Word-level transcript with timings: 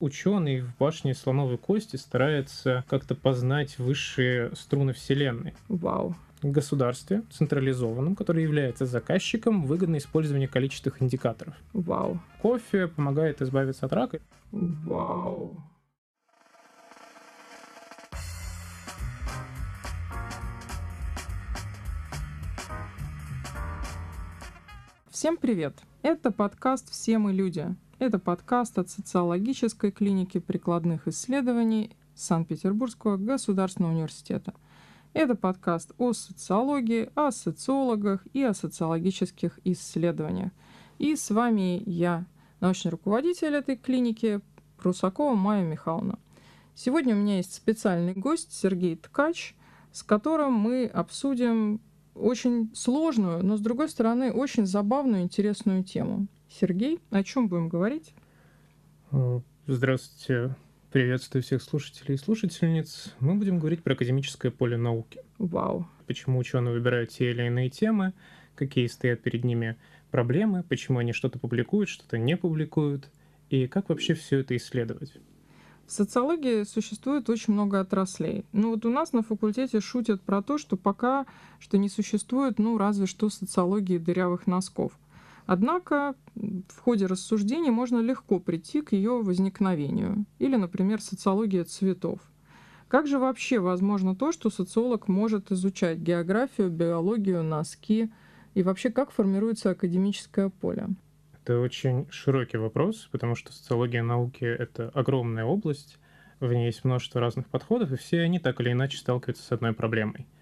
Ученый 0.00 0.60
в 0.60 0.76
башне 0.76 1.12
слоновой 1.12 1.58
кости 1.58 1.96
старается 1.96 2.84
как-то 2.88 3.16
познать 3.16 3.80
высшие 3.80 4.54
струны 4.54 4.92
Вселенной. 4.92 5.54
Вау. 5.66 6.14
Государстве, 6.40 7.24
централизованном, 7.32 8.14
которое 8.14 8.44
является 8.44 8.86
заказчиком, 8.86 9.66
выгодно 9.66 9.96
использование 9.96 10.46
количественных 10.46 11.02
индикаторов. 11.02 11.54
Вау. 11.72 12.20
Кофе 12.40 12.86
помогает 12.86 13.42
избавиться 13.42 13.86
от 13.86 13.92
рака. 13.92 14.20
Вау. 14.52 15.56
Всем 25.10 25.36
привет! 25.36 25.74
Это 26.02 26.30
подкаст 26.30 26.88
«Все 26.88 27.18
мы 27.18 27.32
люди». 27.32 27.74
Это 27.98 28.20
подкаст 28.20 28.78
от 28.78 28.88
социологической 28.88 29.90
клиники 29.90 30.38
прикладных 30.38 31.08
исследований 31.08 31.96
Санкт-Петербургского 32.14 33.16
государственного 33.16 33.90
университета. 33.90 34.54
Это 35.14 35.34
подкаст 35.34 35.90
о 35.98 36.12
социологии, 36.12 37.10
о 37.16 37.32
социологах 37.32 38.24
и 38.32 38.44
о 38.44 38.54
социологических 38.54 39.58
исследованиях. 39.64 40.52
И 40.98 41.16
с 41.16 41.30
вами 41.30 41.82
я, 41.86 42.24
научный 42.60 42.92
руководитель 42.92 43.56
этой 43.56 43.74
клиники, 43.74 44.42
Прусакова 44.76 45.34
Майя 45.34 45.64
Михайловна. 45.64 46.20
Сегодня 46.76 47.16
у 47.16 47.18
меня 47.18 47.38
есть 47.38 47.52
специальный 47.52 48.14
гость 48.14 48.52
Сергей 48.52 48.94
Ткач, 48.94 49.56
с 49.90 50.04
которым 50.04 50.52
мы 50.52 50.86
обсудим 50.86 51.80
очень 52.14 52.70
сложную, 52.76 53.44
но, 53.44 53.56
с 53.56 53.60
другой 53.60 53.88
стороны, 53.88 54.32
очень 54.32 54.66
забавную, 54.66 55.22
интересную 55.22 55.82
тему. 55.82 56.28
Сергей, 56.48 56.98
о 57.10 57.22
чем 57.22 57.48
будем 57.48 57.68
говорить? 57.68 58.14
Э, 59.12 59.40
здравствуйте. 59.66 60.56
Приветствую 60.90 61.42
всех 61.42 61.62
слушателей 61.62 62.14
и 62.14 62.18
слушательниц. 62.18 63.14
Мы 63.20 63.34
будем 63.34 63.58
говорить 63.58 63.82
про 63.82 63.92
академическое 63.92 64.50
поле 64.50 64.78
науки. 64.78 65.20
Вау. 65.38 65.86
Почему 66.06 66.38
ученые 66.38 66.72
выбирают 66.72 67.10
те 67.10 67.30
или 67.30 67.46
иные 67.46 67.68
темы, 67.68 68.14
какие 68.54 68.86
стоят 68.86 69.20
перед 69.20 69.44
ними 69.44 69.76
проблемы, 70.10 70.62
почему 70.62 70.98
они 70.98 71.12
что-то 71.12 71.38
публикуют, 71.38 71.90
что-то 71.90 72.16
не 72.16 72.36
публикуют, 72.36 73.10
и 73.50 73.66
как 73.66 73.90
вообще 73.90 74.14
все 74.14 74.38
это 74.38 74.56
исследовать. 74.56 75.12
В 75.86 75.92
социологии 75.92 76.64
существует 76.64 77.30
очень 77.30 77.54
много 77.54 77.80
отраслей. 77.80 78.44
Ну 78.52 78.70
вот 78.70 78.84
у 78.84 78.90
нас 78.90 79.12
на 79.12 79.22
факультете 79.22 79.80
шутят 79.80 80.22
про 80.22 80.42
то, 80.42 80.58
что 80.58 80.76
пока 80.76 81.26
что 81.58 81.78
не 81.78 81.88
существует, 81.88 82.58
ну 82.58 82.76
разве 82.76 83.06
что 83.06 83.30
социологии 83.30 83.98
дырявых 83.98 84.46
носков. 84.46 84.92
Однако 85.48 86.14
в 86.34 86.78
ходе 86.78 87.06
рассуждений 87.06 87.70
можно 87.70 88.00
легко 88.00 88.38
прийти 88.38 88.82
к 88.82 88.92
ее 88.92 89.22
возникновению. 89.22 90.26
Или, 90.38 90.56
например, 90.56 91.00
социология 91.00 91.64
цветов. 91.64 92.20
Как 92.86 93.06
же 93.06 93.18
вообще 93.18 93.58
возможно 93.58 94.14
то, 94.14 94.30
что 94.30 94.50
социолог 94.50 95.08
может 95.08 95.50
изучать 95.50 96.00
географию, 96.00 96.68
биологию, 96.68 97.42
носки 97.42 98.10
и 98.52 98.62
вообще 98.62 98.90
как 98.90 99.10
формируется 99.10 99.70
академическое 99.70 100.50
поле? 100.50 100.88
Это 101.32 101.58
очень 101.60 102.06
широкий 102.10 102.58
вопрос, 102.58 103.08
потому 103.10 103.34
что 103.34 103.50
социология 103.50 104.02
науки— 104.02 104.44
это 104.44 104.90
огромная 104.90 105.46
область, 105.46 105.98
в 106.40 106.52
ней 106.52 106.66
есть 106.66 106.84
множество 106.84 107.22
разных 107.22 107.46
подходов, 107.48 107.90
и 107.90 107.96
все 107.96 108.20
они 108.20 108.38
так 108.38 108.60
или 108.60 108.72
иначе 108.72 108.98
сталкиваются 108.98 109.44
с 109.44 109.52
одной 109.52 109.72
проблемой— 109.72 110.26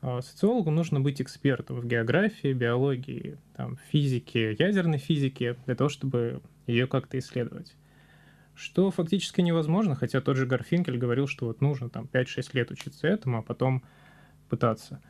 социологу 0.00 0.70
нужно 0.70 1.00
быть 1.00 1.20
экспертом 1.20 1.80
в 1.80 1.86
географии, 1.86 2.52
биологии, 2.52 3.38
там, 3.56 3.78
физике, 3.90 4.52
ядерной 4.58 4.98
физике, 4.98 5.56
для 5.66 5.74
того, 5.74 5.88
чтобы 5.88 6.40
ее 6.66 6.86
как-то 6.86 7.18
исследовать. 7.18 7.74
Что 8.54 8.90
фактически 8.90 9.40
невозможно, 9.40 9.94
хотя 9.94 10.20
тот 10.20 10.36
же 10.36 10.46
Гарфинкель 10.46 10.98
говорил, 10.98 11.26
что 11.26 11.46
вот 11.46 11.60
нужно 11.60 11.90
там 11.90 12.08
5-6 12.12 12.50
лет 12.54 12.70
учиться 12.70 13.06
этому, 13.06 13.38
а 13.38 13.42
потом 13.42 13.82
пытаться. 14.48 15.00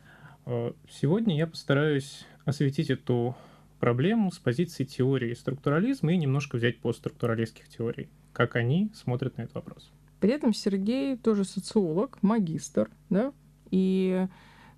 А 0.44 0.74
сегодня 0.90 1.36
я 1.36 1.46
постараюсь 1.46 2.26
осветить 2.44 2.90
эту 2.90 3.36
проблему 3.80 4.32
с 4.32 4.38
позиции 4.38 4.84
теории 4.84 5.34
структурализма 5.34 6.12
и 6.12 6.16
немножко 6.16 6.56
взять 6.56 6.78
постструктуралистских 6.80 7.68
теорий, 7.68 8.08
как 8.32 8.56
они 8.56 8.90
смотрят 8.94 9.36
на 9.36 9.42
этот 9.42 9.54
вопрос. 9.54 9.90
При 10.20 10.30
этом 10.30 10.52
Сергей 10.52 11.16
тоже 11.16 11.44
социолог, 11.44 12.22
магистр, 12.22 12.90
да, 13.08 13.32
и 13.70 14.26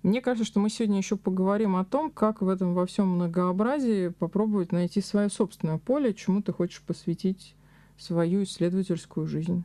мне 0.03 0.21
кажется, 0.21 0.45
что 0.45 0.59
мы 0.59 0.69
сегодня 0.69 0.97
еще 0.97 1.15
поговорим 1.15 1.75
о 1.75 1.85
том, 1.85 2.09
как 2.09 2.41
в 2.41 2.49
этом 2.49 2.73
во 2.73 2.85
всем 2.85 3.07
многообразии 3.07 4.09
попробовать 4.09 4.71
найти 4.71 5.01
свое 5.01 5.29
собственное 5.29 5.77
поле, 5.77 6.13
чему 6.13 6.41
ты 6.41 6.51
хочешь 6.51 6.81
посвятить 6.81 7.55
свою 7.97 8.43
исследовательскую 8.43 9.27
жизнь. 9.27 9.63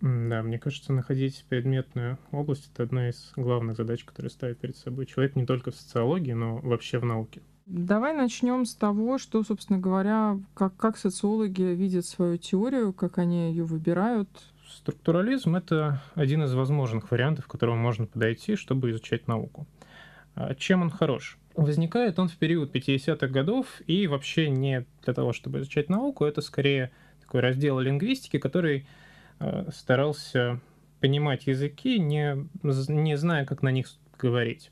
Да, 0.00 0.42
мне 0.42 0.58
кажется, 0.58 0.92
находить 0.92 1.44
предметную 1.48 2.18
область— 2.30 2.70
это 2.74 2.84
одна 2.84 3.08
из 3.08 3.32
главных 3.34 3.76
задач, 3.76 4.04
которые 4.04 4.30
ставит 4.30 4.58
перед 4.58 4.76
собой 4.76 5.06
человек 5.06 5.36
не 5.36 5.46
только 5.46 5.70
в 5.70 5.74
социологии, 5.74 6.32
но 6.32 6.58
вообще 6.58 6.98
в 6.98 7.04
науке. 7.04 7.40
Давай 7.64 8.14
начнем 8.14 8.64
с 8.64 8.74
того, 8.74 9.18
что, 9.18 9.42
собственно 9.42 9.80
говоря, 9.80 10.38
как, 10.54 10.76
как 10.76 10.96
социологи 10.96 11.62
видят 11.62 12.06
свою 12.06 12.36
теорию, 12.36 12.92
как 12.92 13.18
они 13.18 13.48
ее 13.50 13.64
выбирают, 13.64 14.28
Структурализм— 14.68 15.56
это 15.56 16.02
один 16.14 16.42
из 16.42 16.52
возможных 16.54 17.10
вариантов, 17.10 17.46
к 17.46 17.50
которому 17.50 17.78
можно 17.78 18.06
подойти, 18.06 18.56
чтобы 18.56 18.90
изучать 18.90 19.28
науку. 19.28 19.66
А 20.34 20.54
чем 20.54 20.82
он 20.82 20.90
хорош? 20.90 21.38
Возникает 21.54 22.18
он 22.18 22.28
в 22.28 22.36
период 22.36 22.74
50-х 22.74 23.28
годов, 23.28 23.80
и 23.86 24.06
вообще 24.06 24.50
не 24.50 24.84
для 25.04 25.14
того, 25.14 25.32
чтобы 25.32 25.60
изучать 25.60 25.88
науку, 25.88 26.24
это 26.24 26.40
скорее 26.42 26.90
такой 27.20 27.40
раздел 27.40 27.78
лингвистики, 27.78 28.38
который 28.38 28.86
э, 29.40 29.70
старался 29.72 30.60
понимать 31.00 31.46
языки, 31.46 31.98
не, 31.98 32.46
не 32.62 33.16
зная, 33.16 33.46
как 33.46 33.62
на 33.62 33.70
них 33.70 33.88
говорить. 34.18 34.70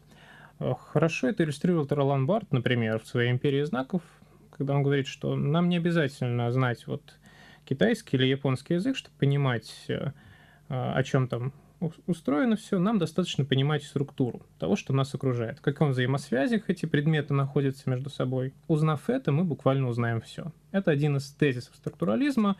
Э, 0.61 0.75
хорошо 0.78 1.28
это 1.28 1.44
иллюстрировал 1.44 1.87
Ролан 1.88 2.26
Барт, 2.26 2.53
например, 2.53 3.00
в 3.00 3.06
своей 3.06 3.31
«Империи 3.31 3.62
знаков», 3.62 4.03
когда 4.50 4.75
он 4.75 4.82
говорит, 4.82 5.06
что 5.06 5.37
нам 5.37 5.69
не 5.69 5.78
обязательно 5.78 6.50
знать 6.53 6.87
вот 6.87 7.03
китайский 7.65 8.17
или 8.17 8.27
японский 8.27 8.75
язык, 8.75 8.97
чтобы 8.97 9.17
понимать, 9.19 9.73
э, 9.89 10.13
о 10.69 11.03
чем 11.03 11.29
там 11.29 11.53
устроено 12.07 12.57
все, 12.57 12.79
нам 12.79 12.99
достаточно 12.99 13.45
понимать 13.45 13.85
структуру 13.85 14.47
того, 14.59 14.77
что 14.77 14.93
нас 14.93 15.15
окружает, 15.15 15.59
в 15.59 15.63
каком 15.63 15.91
взаимосвязях 15.91 16.71
эти 16.71 16.87
предметы 16.87 17.35
находятся 17.35 17.91
между 17.91 18.11
собой. 18.11 18.55
Узнав 18.69 19.11
это, 19.11 19.33
мы 19.33 19.45
буквально 19.45 19.89
узнаем 19.89 20.21
все. 20.21 20.53
Это 20.71 20.91
один 20.91 21.17
из 21.17 21.31
тезисов 21.33 21.75
структурализма, 21.77 22.57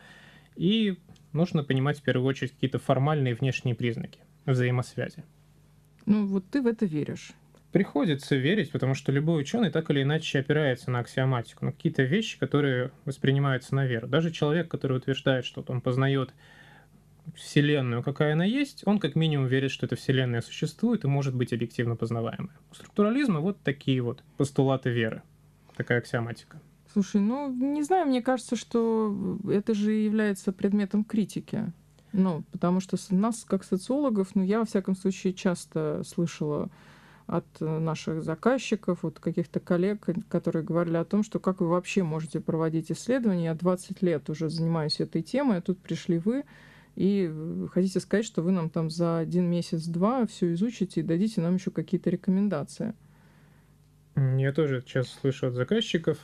и 0.55 0.99
нужно 1.33 1.63
понимать 1.63 1.99
в 1.99 2.03
первую 2.03 2.27
очередь 2.27 2.51
какие-то 2.51 2.79
формальные 2.79 3.35
внешние 3.35 3.75
признаки 3.75 4.19
взаимосвязи. 4.45 5.23
Ну 6.05 6.27
вот 6.27 6.45
ты 6.49 6.61
в 6.61 6.67
это 6.67 6.85
веришь. 6.85 7.31
Приходится 7.75 8.37
верить, 8.37 8.71
потому 8.71 8.93
что 8.93 9.11
любой 9.11 9.41
ученый 9.41 9.69
так 9.69 9.89
или 9.89 10.03
иначе 10.03 10.39
опирается 10.39 10.91
на 10.91 10.99
аксиоматику, 10.99 11.65
на 11.65 11.73
какие-то 11.73 12.03
вещи, 12.03 12.39
которые 12.39 12.91
воспринимаются 13.03 13.75
на 13.75 13.85
веру. 13.85 14.07
Даже 14.07 14.31
человек, 14.31 14.69
который 14.69 14.95
утверждает, 14.95 15.43
что 15.43 15.61
он 15.67 15.81
познает 15.81 16.33
Вселенную, 17.35 18.01
какая 18.01 18.31
она 18.31 18.45
есть, 18.45 18.83
он 18.85 18.97
как 18.97 19.15
минимум 19.15 19.47
верит, 19.47 19.71
что 19.71 19.87
эта 19.87 19.97
Вселенная 19.97 20.39
существует 20.39 21.03
и 21.03 21.07
может 21.07 21.35
быть 21.35 21.51
объективно 21.51 21.97
познаваемая. 21.97 22.55
У 22.71 22.75
структурализма 22.75 23.41
вот 23.41 23.59
такие 23.61 24.01
вот 24.01 24.23
постулаты 24.37 24.89
веры, 24.89 25.21
такая 25.75 25.97
аксиоматика. 25.97 26.61
Слушай, 26.93 27.19
ну, 27.19 27.51
не 27.51 27.83
знаю, 27.83 28.07
мне 28.07 28.21
кажется, 28.21 28.55
что 28.55 29.37
это 29.51 29.73
же 29.73 29.91
является 29.91 30.53
предметом 30.53 31.03
критики. 31.03 31.73
Ну, 32.13 32.45
потому 32.53 32.79
что 32.79 32.95
нас, 33.09 33.43
как 33.43 33.65
социологов, 33.65 34.29
ну, 34.33 34.43
я, 34.43 34.59
во 34.59 34.65
всяком 34.65 34.95
случае, 34.95 35.33
часто 35.33 36.03
слышала 36.05 36.69
от 37.27 37.45
э, 37.59 37.79
наших 37.79 38.23
заказчиков, 38.23 39.03
от 39.03 39.19
каких-то 39.19 39.59
коллег, 39.59 40.07
которые 40.29 40.63
говорили 40.63 40.97
о 40.97 41.05
том, 41.05 41.23
что 41.23 41.39
как 41.39 41.59
вы 41.59 41.67
вообще 41.67 42.03
можете 42.03 42.39
проводить 42.39 42.91
исследования. 42.91 43.45
Я 43.45 43.55
20 43.55 44.01
лет 44.01 44.29
уже 44.29 44.49
занимаюсь 44.49 44.99
этой 44.99 45.21
темой, 45.21 45.57
а 45.57 45.61
тут 45.61 45.79
пришли 45.79 46.19
вы, 46.19 46.43
и 46.95 47.29
э, 47.31 47.67
хотите 47.71 47.99
сказать, 47.99 48.25
что 48.25 48.41
вы 48.41 48.51
нам 48.51 48.69
там 48.69 48.89
за 48.89 49.17
один 49.17 49.49
месяц-два 49.49 50.25
все 50.27 50.53
изучите 50.53 51.01
и 51.01 51.03
дадите 51.03 51.41
нам 51.41 51.55
еще 51.55 51.71
какие-то 51.71 52.09
рекомендации. 52.09 52.93
Я 54.15 54.53
тоже 54.53 54.81
часто 54.85 55.19
слышу 55.19 55.47
от 55.47 55.55
заказчиков 55.55 56.17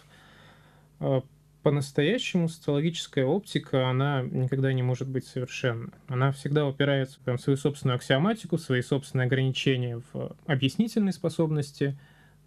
а, 1.00 1.24
по-настоящему 1.64 2.50
социологическая 2.50 3.26
оптика, 3.26 3.90
она 3.90 4.24
никогда 4.24 4.74
не 4.74 4.82
может 4.82 5.08
быть 5.08 5.26
совершенна. 5.28 5.92
Она 6.08 6.32
всегда 6.32 6.66
упирается 6.66 7.20
в 7.24 7.38
свою 7.38 7.58
собственную 7.58 7.98
аксиоматику, 7.98 8.58
свои 8.58 8.82
собственные 8.82 9.28
ограничения 9.28 10.02
в 10.12 10.36
объяснительной 10.48 11.14
способности, 11.14 11.98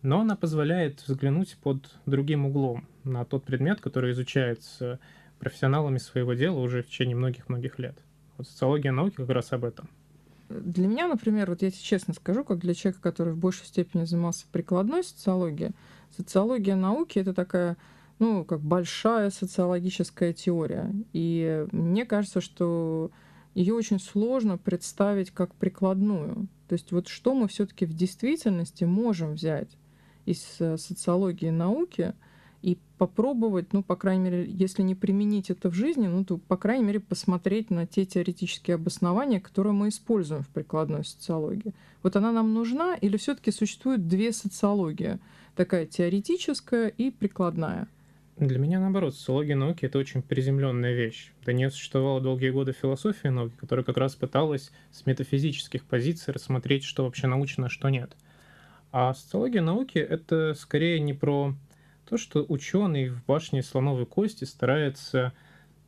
но 0.03 0.21
она 0.21 0.37
позволяет 0.37 1.03
взглянуть 1.07 1.57
под 1.63 1.91
другим 2.07 2.47
углом 2.47 2.89
на 3.05 3.25
тот 3.25 3.45
предмет, 3.45 3.81
который 3.81 4.13
изучается 4.13 4.99
профессионалами 5.39 5.99
своего 5.99 6.35
дела 6.35 6.59
уже 6.59 6.83
в 6.83 6.89
течение 6.89 7.17
многих-многих 7.17 7.79
лет. 7.79 7.97
Вот 8.37 8.49
социология 8.49 8.93
науки 8.93 9.17
как 9.17 9.31
раз 9.31 9.53
об 9.53 9.65
этом. 9.65 9.89
Для 10.49 10.87
меня, 10.87 11.07
например, 11.07 11.51
вот 11.51 11.63
я 11.63 11.71
тебе 11.71 11.83
честно 11.83 12.15
скажу, 12.15 12.45
как 12.45 12.59
для 12.59 12.75
человека, 12.75 13.03
который 13.03 13.33
в 13.33 13.39
большей 13.39 13.67
степени 13.67 14.05
занимался 14.05 14.47
прикладной 14.53 15.05
социологией, 15.05 15.73
социология 16.17 16.77
науки— 16.77 17.19
это 17.21 17.33
такая 17.33 17.77
ну, 18.19 18.45
как 18.45 18.61
большая 18.61 19.31
социологическая 19.31 20.33
теория. 20.33 20.95
И 21.13 21.67
мне 21.73 22.05
кажется, 22.05 22.41
что 22.41 23.11
ее 23.55 23.75
очень 23.75 24.01
сложно 24.01 24.59
представить 24.59 25.31
как 25.31 25.55
прикладную. 25.55 26.49
То 26.69 26.75
есть 26.75 26.93
вот 26.93 27.09
что 27.09 27.35
мы 27.35 27.49
все-таки 27.49 27.87
в 27.87 27.95
действительности 27.95 28.85
можем 28.85 29.35
взять 29.35 29.77
из 30.27 30.57
э, 30.59 30.77
социологии 30.77 31.51
науки 31.51 32.15
и 32.63 32.79
попробовать, 32.97 33.73
ну, 33.75 33.83
по 33.83 33.95
крайней 33.95 34.25
мере, 34.25 34.47
если 34.49 34.83
не 34.83 34.95
применить 34.95 35.51
это 35.51 35.69
в 35.69 35.75
жизни, 35.75 36.07
ну, 36.07 36.25
то, 36.25 36.39
по 36.39 36.57
крайней 36.57 36.85
мере, 36.85 37.01
посмотреть 37.01 37.71
на 37.71 37.87
те 37.87 38.07
теоретические 38.07 38.77
обоснования, 38.77 39.39
которые 39.39 39.75
мы 39.75 39.89
используем 39.89 40.43
в 40.43 40.49
прикладной 40.49 41.05
социологии. 41.05 41.75
Вот 42.03 42.17
она 42.17 42.33
нам 42.33 42.55
нужна 42.55 42.95
или 42.95 43.19
все-таки 43.19 43.51
существует 43.51 44.09
две 44.09 44.33
социологии? 44.33 45.19
Такая 45.55 45.85
теоретическая 45.85 46.89
и 46.89 47.11
прикладная. 47.11 47.87
Для 48.37 48.59
меня, 48.59 48.81
наоборот, 48.81 49.15
социология 49.15 49.55
науки— 49.55 49.85
это 49.87 49.97
очень 49.97 50.21
приземленная 50.21 50.93
вещь. 50.93 51.33
До 51.45 51.53
нее 51.53 51.71
существовала 51.71 52.21
долгие 52.21 52.51
годы 52.51 52.73
философия 52.73 53.31
науки, 53.31 53.55
которая 53.57 53.85
как 53.85 53.97
раз 53.97 54.17
пыталась 54.17 54.73
с 54.91 55.07
метафизических 55.07 55.85
позиций 55.85 56.35
рассмотреть, 56.35 56.83
что 56.83 57.05
вообще 57.05 57.29
научно, 57.29 57.67
а 57.67 57.69
что 57.69 57.91
нет. 57.91 58.17
А 58.91 59.15
социология 59.15 59.63
науки— 59.63 59.99
это 60.01 60.55
скорее 60.55 60.99
не 60.99 61.13
про 61.13 61.55
то, 62.09 62.17
что 62.17 62.45
ученый 62.49 63.11
в 63.11 63.25
башне 63.25 63.63
слоновой 63.63 64.05
кости 64.05 64.45
старается 64.45 65.33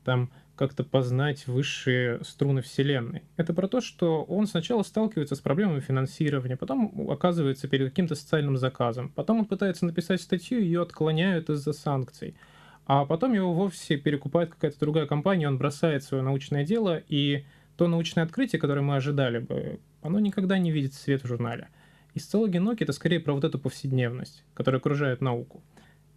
там 0.05 0.31
как-то 0.57 0.83
познать 0.85 1.47
высшие 1.47 2.23
струны 2.25 2.63
Вселенной. 2.63 3.23
Это 3.37 3.55
про 3.55 3.69
то, 3.69 3.81
что 3.81 4.25
он 4.25 4.47
сначала 4.47 4.83
сталкивается 4.83 5.37
с 5.37 5.41
проблемами 5.41 5.81
финансирования, 5.81 6.57
потом 6.57 7.11
оказывается 7.11 7.69
перед 7.69 7.91
каким-то 7.91 8.15
социальным 8.15 8.57
заказом, 8.57 9.11
потом 9.11 9.41
он 9.41 9.45
пытается 9.45 9.87
написать 9.87 10.21
статью, 10.21 10.61
ее 10.61 10.83
отклоняют 10.83 11.51
из-за 11.51 11.73
санкций, 11.73 12.35
а 12.87 13.05
потом 13.05 13.35
его 13.35 13.53
вовсе 13.53 13.97
перекупает 13.97 14.51
какая-то 14.51 14.81
другая 14.81 15.07
компания, 15.07 15.49
он 15.49 15.59
бросает 15.59 16.03
свое 16.03 16.23
научное 16.23 16.65
дело, 16.65 17.03
и 17.09 17.45
то 17.77 17.89
научное 17.89 18.25
открытие, 18.25 18.59
которое 18.59 18.81
мы 18.81 18.97
ожидали 18.97 19.39
бы, 19.39 19.81
оно 20.03 20.19
никогда 20.19 20.59
не 20.59 20.71
видит 20.71 20.95
свет 20.95 21.23
в 21.23 21.27
журнале. 21.27 21.69
И 22.15 22.59
науки— 22.59 22.83
это 22.85 22.93
скорее 22.93 23.21
про 23.21 23.35
вот 23.35 23.45
эту 23.45 23.59
повседневность, 23.59 24.43
которая 24.55 24.81
окружает 24.81 25.21
науку. 25.21 25.63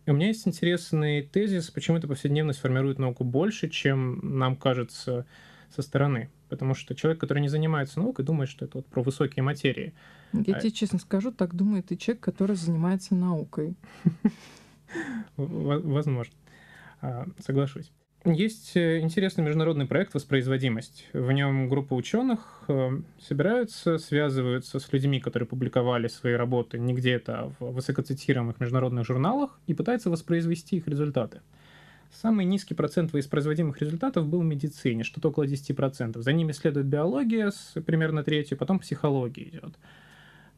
И 0.10 0.12
у 0.12 0.16
меня 0.16 0.26
есть 0.26 0.48
интересный 0.48 1.22
тезис, 1.22 1.70
почему 1.70 1.98
эта 1.98 2.08
повседневность 2.08 2.58
формирует 2.58 2.98
науку 2.98 3.24
больше, 3.24 3.70
чем 3.70 4.40
нам 4.40 4.56
кажется 4.56 5.28
со 5.70 5.84
стороны. 5.84 6.32
Потому 6.50 6.74
что 6.74 6.96
человек, 6.96 7.22
который 7.22 7.42
не 7.42 7.48
занимается 7.48 8.00
наукой, 8.00 8.26
думает, 8.26 8.50
что 8.50 8.66
это 8.66 8.80
вот 8.80 8.88
про 8.88 9.04
высокие 9.04 9.44
материи. 9.44 9.94
Я 10.34 10.56
а... 10.56 10.60
тебе 10.60 10.72
честно 10.72 10.98
скажу, 10.98 11.32
так 11.32 11.54
думает 11.54 11.92
и 11.92 11.98
человек, 12.00 12.24
который 12.24 12.56
занимается 12.56 13.14
наукой. 13.14 13.76
Возможно. 15.38 16.34
А, 17.02 17.28
соглашусь. 17.38 17.92
Есть 18.26 18.76
э, 18.76 19.00
интересный 19.00 19.46
международный 19.46 19.86
проект 19.86 20.14
«Воспроизводимость». 20.14 21.08
В 21.14 21.32
нем 21.32 21.70
группа 21.70 21.94
ученых 21.94 22.64
э, 22.68 23.00
собираются, 23.18 23.98
связываются 23.98 24.80
с 24.80 24.92
людьми, 24.92 25.22
которые 25.22 25.48
публиковали 25.48 26.10
свои 26.10 26.34
работы 26.34 26.78
не 26.80 26.94
где-то, 26.94 27.40
а 27.40 27.52
в 27.60 27.72
высокоцитируемых 27.72 28.60
международных 28.60 29.06
журналах 29.06 29.58
и 29.68 29.74
пытаются 29.74 30.10
воспроизвести 30.10 30.76
их 30.76 30.88
результаты. 30.90 31.40
Самый 32.12 32.44
низкий 32.44 32.74
процент 32.74 33.14
воспроизводимых 33.14 33.80
результатов 33.80 34.28
был 34.28 34.42
в 34.42 34.46
медицине, 34.46 35.06
что-то 35.06 35.30
около 35.30 35.46
10%. 35.46 36.20
За 36.20 36.34
ними 36.34 36.52
следует 36.52 36.88
биология 36.88 37.52
с 37.52 37.80
примерно 37.86 38.24
третью, 38.24 38.58
потом 38.58 38.80
психология 38.80 39.44
идет. 39.44 39.76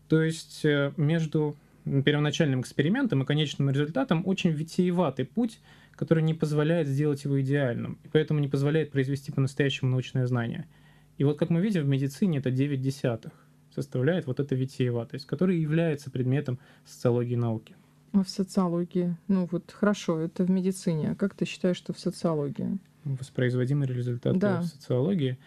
То 0.08 0.24
есть 0.24 0.66
э, 0.66 0.94
между 0.98 1.56
первоначальным 1.86 2.62
экспериментом 2.62 3.22
и 3.22 3.26
конечным 3.26 3.70
результатом 3.70 4.24
очень 4.26 4.50
витиеватый 4.50 5.26
путь– 5.26 5.60
который 6.02 6.24
не 6.24 6.34
позволяет 6.34 6.88
сделать 6.88 7.24
его 7.26 7.40
идеальным, 7.42 8.00
и 8.04 8.08
поэтому 8.08 8.40
не 8.40 8.48
позволяет 8.48 8.90
произвести 8.90 9.32
по-настоящему 9.32 9.92
научное 9.92 10.26
знание. 10.26 10.68
И 11.20 11.24
вот 11.24 11.38
как 11.38 11.52
мы 11.52 11.62
видим 11.62 11.84
в 11.84 11.88
медицине, 11.88 12.40
это 12.40 12.50
9 12.50 12.82
десятых 12.82 13.32
составляет 13.70 14.26
вот 14.26 14.40
эта 14.40 14.56
витиеватость, 14.56 15.28
которая 15.28 15.58
является 15.58 16.10
предметом 16.10 16.58
социологии 16.88 17.36
науки. 17.36 17.76
А 18.14 18.24
в 18.24 18.30
социологии? 18.30 19.16
Ну 19.28 19.48
вот 19.52 19.70
хорошо, 19.72 20.20
это 20.20 20.44
в 20.44 20.50
медицине. 20.50 21.12
А 21.12 21.16
как 21.16 21.36
ты 21.36 21.46
считаешь, 21.46 21.78
что 21.78 21.94
в 21.94 22.00
социологии? 22.00 22.80
Воспроизводимый 23.04 23.88
результат 23.88 24.40
да. 24.40 24.62
в 24.62 24.66
социологии. 24.66 25.38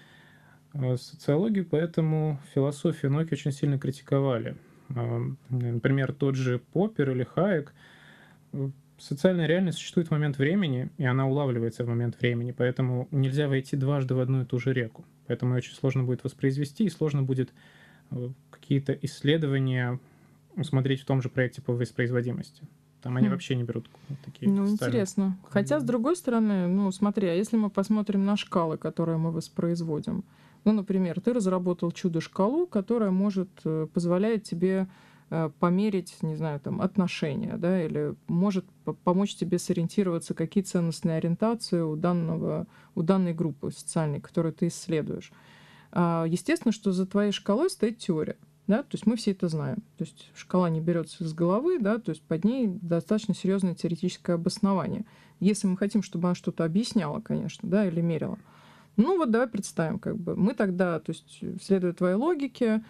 А 0.73 0.97
социологию, 0.97 1.67
поэтому 1.69 2.39
философию 2.55 3.11
науки 3.11 3.33
очень 3.33 3.51
сильно 3.51 3.77
критиковали. 3.77 4.57
А, 4.95 5.21
например, 5.51 6.13
тот 6.13 6.37
же 6.37 6.61
Поппер 6.73 7.11
или 7.11 7.25
Хайек 7.25 7.75
социальная 8.99 9.47
реальность 9.47 9.79
существует 9.79 10.09
в 10.09 10.11
момент 10.11 10.39
времени, 10.39 10.91
и 10.99 11.05
она 11.05 11.27
улавливается 11.27 11.85
в 11.85 11.89
момент 11.89 12.21
времени, 12.21 12.53
поэтому 12.53 13.09
нельзя 13.11 13.49
войти 13.49 13.77
дважды 13.77 14.15
в 14.15 14.21
одну 14.21 14.43
и 14.43 14.45
ту 14.45 14.59
же 14.59 14.73
реку. 14.73 15.05
Поэтому 15.27 15.55
ее 15.55 15.59
очень 15.59 15.75
сложно 15.75 16.05
будет 16.05 16.25
воспроизвести, 16.25 16.85
и 16.85 16.91
сложно 16.91 17.23
будет 17.23 17.53
э, 18.11 18.31
какие-то 18.51 18.93
исследования 18.93 19.99
смотреть 20.63 21.01
в 21.01 21.05
том 21.05 21.23
же 21.23 21.29
проекте 21.29 21.63
по 21.63 21.73
воспроизводимости. 21.73 22.63
Там 23.03 23.17
они 23.17 23.29
хм. 23.29 23.33
вообще 23.33 23.55
не 23.55 23.65
берут 23.65 23.89
такие. 24.25 24.51
Ну, 24.51 24.67
интересно. 24.67 25.37
Хотя, 25.51 25.79
с 25.79 25.85
другой 25.85 26.17
стороны, 26.17 26.69
ну, 26.69 26.91
смотри, 26.91 27.29
а 27.29 27.35
если 27.35 27.57
мы 27.57 27.69
посмотрим 27.69 28.25
на 28.25 28.37
шкалы, 28.37 28.79
которые 28.79 29.19
мы 29.19 29.31
воспроизводим, 29.31 30.25
ну, 30.65 30.73
например, 30.73 31.21
ты 31.21 31.35
разработал 31.35 31.93
чудо-шкалу, 31.93 32.67
которая 32.67 33.11
может, 33.11 33.51
э, 33.65 33.87
позволяет 33.93 34.45
тебе 34.45 34.89
померить, 35.59 36.17
не 36.23 36.37
знаю, 36.37 36.61
там, 36.61 36.81
отношения, 36.81 37.57
да, 37.57 37.85
или 37.85 38.15
может 38.29 38.65
помочь 39.05 39.35
тебе 39.35 39.59
сориентироваться, 39.59 40.35
какие 40.35 40.63
ценностные 40.63 41.17
ориентации 41.17 41.81
у, 41.81 41.97
данного, 41.97 42.67
у 42.95 43.03
данной 43.03 43.35
группы 43.35 43.71
социальной, 43.71 44.21
которую 44.21 44.53
ты 44.53 44.69
исследуешь. 44.69 45.33
А, 45.93 46.25
естественно, 46.29 46.73
что 46.73 46.93
за 46.93 47.07
твоей 47.07 47.33
шкалой 47.33 47.71
стоит 47.71 47.99
теория. 47.99 48.37
Да, 48.67 48.79
то 48.79 48.91
есть 48.93 49.07
мы 49.07 49.17
все 49.17 49.33
это 49.33 49.49
знаем. 49.49 49.83
То 49.99 50.05
есть 50.05 50.31
шкала 50.35 50.71
не 50.71 50.81
берется 50.81 51.23
из 51.23 51.35
головы, 51.35 51.79
да, 51.79 51.99
то 51.99 52.11
есть 52.11 52.23
под 52.23 52.45
ней 52.45 52.67
достаточно 52.67 53.35
серьезное 53.35 53.75
теоретическое 53.75 54.35
обоснование. 54.35 55.05
Если 55.39 55.67
мы 55.67 55.77
хотим, 55.77 56.03
чтобы 56.03 56.29
она 56.29 56.35
что-то 56.35 56.65
объясняла, 56.65 57.21
конечно, 57.21 57.69
да, 57.69 57.87
или 57.87 58.01
мерила. 58.01 58.39
Ну 58.97 59.19
вот 59.19 59.31
давай 59.31 59.49
представим, 59.49 59.99
как 59.99 60.17
бы 60.17 60.35
мы 60.35 60.55
тогда, 60.55 60.99
то 60.99 61.11
есть 61.11 61.43
следуя 61.63 61.93
твоей 61.93 62.15
логике, 62.15 62.83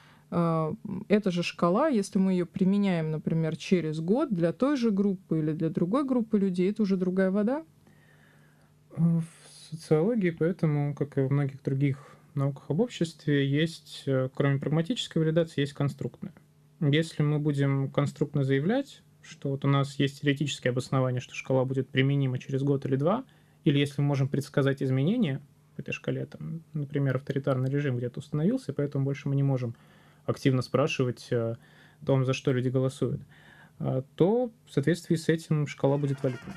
эта 1.08 1.30
же 1.30 1.42
шкала, 1.42 1.88
если 1.88 2.18
мы 2.18 2.32
ее 2.32 2.46
применяем, 2.46 3.10
например, 3.10 3.56
через 3.56 4.00
год 4.00 4.34
для 4.34 4.52
той 4.52 4.76
же 4.76 4.90
группы 4.90 5.38
или 5.38 5.52
для 5.52 5.70
другой 5.70 6.04
группы 6.04 6.38
людей, 6.38 6.70
это 6.70 6.82
уже 6.82 6.96
другая 6.96 7.30
вода? 7.30 7.64
В 8.96 9.22
социологии, 9.70 10.30
поэтому, 10.30 10.94
как 10.94 11.18
и 11.18 11.20
во 11.20 11.28
многих 11.28 11.62
других 11.62 12.16
науках 12.34 12.64
об 12.68 12.80
обществе, 12.80 13.48
есть, 13.48 14.04
э, 14.06 14.28
кроме 14.34 14.58
прагматической 14.58 15.22
валидации, 15.22 15.60
есть 15.60 15.72
конструктная. 15.72 16.34
Если 16.80 17.22
мы 17.22 17.38
будем 17.38 17.90
конструктно 17.90 18.44
заявлять, 18.44 19.02
что 19.22 19.50
вот 19.50 19.64
у 19.64 19.68
нас 19.68 19.98
есть 19.98 20.20
теоретическое 20.20 20.70
обоснование, 20.70 21.20
что 21.20 21.34
шкала 21.34 21.64
будет 21.64 21.88
применима 21.88 22.38
через 22.38 22.62
год 22.62 22.84
или 22.86 22.96
два, 22.96 23.24
или 23.64 23.78
если 23.78 24.02
мы 24.02 24.08
можем 24.08 24.28
предсказать 24.28 24.82
изменения 24.82 25.40
в 25.76 25.78
этой 25.78 25.92
шкале, 25.92 26.26
там, 26.26 26.62
например, 26.72 27.16
авторитарный 27.16 27.70
режим 27.70 27.96
где-то 27.96 28.20
установился, 28.20 28.72
поэтому 28.72 29.04
больше 29.04 29.28
мы 29.28 29.36
не 29.36 29.42
можем 29.42 29.74
активно 30.26 30.62
спрашивать 30.62 31.28
о 31.32 31.56
том, 32.04 32.24
за 32.24 32.32
что 32.32 32.52
люди 32.52 32.68
голосуют, 32.68 33.20
а, 33.78 34.02
то 34.16 34.50
в 34.66 34.72
соответствии 34.72 35.16
с 35.16 35.28
этим 35.28 35.66
шкала 35.66 35.98
будет 35.98 36.22
валидной. 36.22 36.54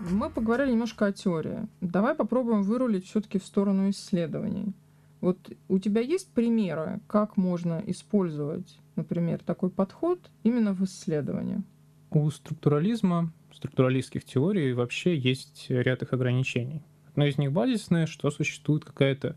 Мы 0.00 0.30
поговорили 0.30 0.72
немножко 0.72 1.06
о 1.06 1.12
теории. 1.12 1.66
Давай 1.80 2.14
попробуем 2.14 2.62
вырулить 2.62 3.06
все-таки 3.06 3.38
в 3.38 3.44
сторону 3.44 3.90
исследований. 3.90 4.72
Вот 5.20 5.38
у 5.68 5.78
тебя 5.80 6.00
есть 6.00 6.30
примеры, 6.32 7.00
как 7.08 7.36
можно 7.36 7.82
использовать, 7.86 8.78
например, 8.94 9.40
такой 9.44 9.70
подход 9.70 10.20
именно 10.44 10.72
в 10.72 10.84
исследовании? 10.84 11.62
У 12.10 12.30
структурализма, 12.30 13.32
структуралистских 13.52 14.24
теорий 14.24 14.72
вообще 14.72 15.16
есть 15.16 15.66
ряд 15.68 16.02
их 16.02 16.12
ограничений. 16.12 16.82
Одно 17.10 17.26
из 17.26 17.36
них 17.36 17.50
базисное, 17.50 18.06
что 18.06 18.30
существует 18.30 18.84
какая-то 18.84 19.36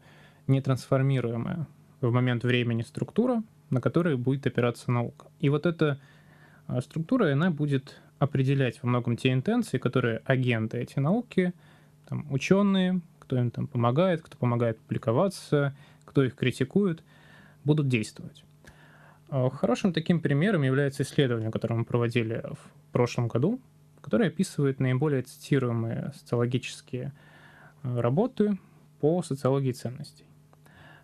нетрансформируемая 0.52 1.68
в 2.02 2.12
момент 2.12 2.44
времени 2.44 2.82
структура, 2.84 3.44
на 3.70 3.82
которой 3.82 4.18
будет 4.18 4.46
опираться 4.46 4.92
наука. 4.92 5.28
И 5.40 5.50
вот 5.50 5.66
эта 5.66 6.00
а, 6.68 6.82
структура, 6.82 7.32
она 7.32 7.50
будет 7.50 8.00
определять 8.20 8.82
во 8.84 8.90
многом 8.90 9.18
те 9.18 9.34
интенции, 9.34 9.78
которые 9.78 10.22
агенты 10.26 10.78
эти 10.78 11.00
науки, 11.00 11.54
там, 12.08 12.32
ученые, 12.32 13.02
кто 13.20 13.38
им 13.38 13.50
там 13.50 13.68
помогает, 13.68 14.22
кто 14.22 14.38
помогает 14.38 14.78
публиковаться, 14.80 15.76
кто 16.06 16.24
их 16.24 16.36
критикует, 16.36 17.04
будут 17.64 17.88
действовать. 17.88 18.44
А, 19.30 19.50
хорошим 19.50 19.94
таким 19.94 20.20
примером 20.20 20.64
является 20.64 21.04
исследование, 21.04 21.52
которое 21.52 21.76
мы 21.76 21.86
проводили 21.86 22.44
в 22.44 22.92
прошлом 22.92 23.28
году, 23.28 23.62
которое 24.02 24.28
описывает 24.28 24.80
наиболее 24.80 25.22
цитируемые 25.22 26.12
социологические 26.18 27.14
а, 27.84 28.02
работы 28.02 28.58
по 29.00 29.24
социологии 29.24 29.72
ценностей. 29.72 30.26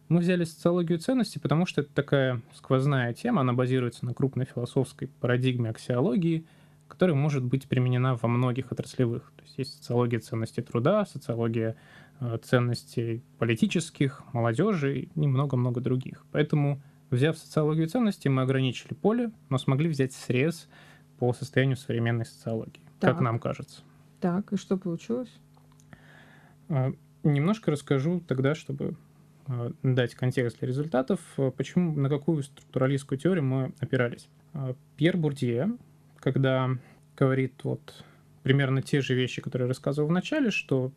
Мы 0.10 0.20
взяли 0.20 0.46
социологию 0.46 1.00
ценностей, 1.00 1.40
потому 1.40 1.66
что 1.66 1.82
это 1.82 1.94
такая 1.94 2.42
сквозная 2.54 3.14
тема, 3.14 3.42
она 3.42 3.54
базируется 3.54 4.06
на 4.06 4.14
крупной 4.14 4.46
философской 4.46 5.08
парадигме 5.08 5.70
аксиологии, 5.70 6.46
которая 6.88 7.16
может 7.16 7.44
быть 7.44 7.68
применена 7.68 8.16
во 8.16 8.30
многих 8.30 8.72
отраслевых. 8.72 9.34
То 9.36 9.44
есть 9.44 9.58
есть 9.58 9.74
социология 9.76 10.20
ценностей 10.20 10.62
труда, 10.62 11.06
социология 11.06 11.76
э, 12.22 12.38
ценностей 12.42 13.22
политических, 13.38 14.24
молодежи 14.32 15.10
и 15.14 15.28
много-много 15.28 15.82
других. 15.82 16.26
Поэтому, 16.32 16.82
взяв 17.10 17.38
социологию 17.38 17.90
ценностей, 17.90 18.30
мы 18.30 18.44
ограничили 18.44 18.94
поле, 18.94 19.32
но 19.50 19.58
смогли 19.58 19.90
взять 19.90 20.14
срез 20.14 20.70
по 21.20 21.34
состоянию 21.34 21.76
современной 21.76 22.26
социологии, 22.26 22.82
так. 23.02 23.12
как 23.12 23.22
нам 23.22 23.40
кажется. 23.40 23.82
Так, 24.22 24.54
и 24.54 24.56
что 24.56 24.78
получилось? 24.78 25.34
Э, 26.70 26.94
немножко 27.24 27.72
расскажу 27.72 28.22
тогда, 28.22 28.56
чтобы 28.56 28.96
дать 29.84 30.16
контекст 30.16 30.60
для 30.60 30.68
результатов, 30.68 31.20
почему, 31.56 31.96
на 31.96 32.10
какую 32.10 32.44
структуралистскую 32.44 33.18
теорию 33.18 33.44
мы 33.44 33.74
опирались. 33.80 34.28
Пьер 34.98 35.18
Бурдье, 35.18 35.78
когда 36.20 36.70
говорит 37.16 37.64
вот 37.64 38.04
примерно 38.44 38.82
те 38.82 39.02
же 39.02 39.16
вещи, 39.16 39.42
которые 39.42 39.66
я 39.66 39.70
рассказывал 39.70 40.10
в 40.10 40.12
начале, 40.12 40.52
что 40.52 40.92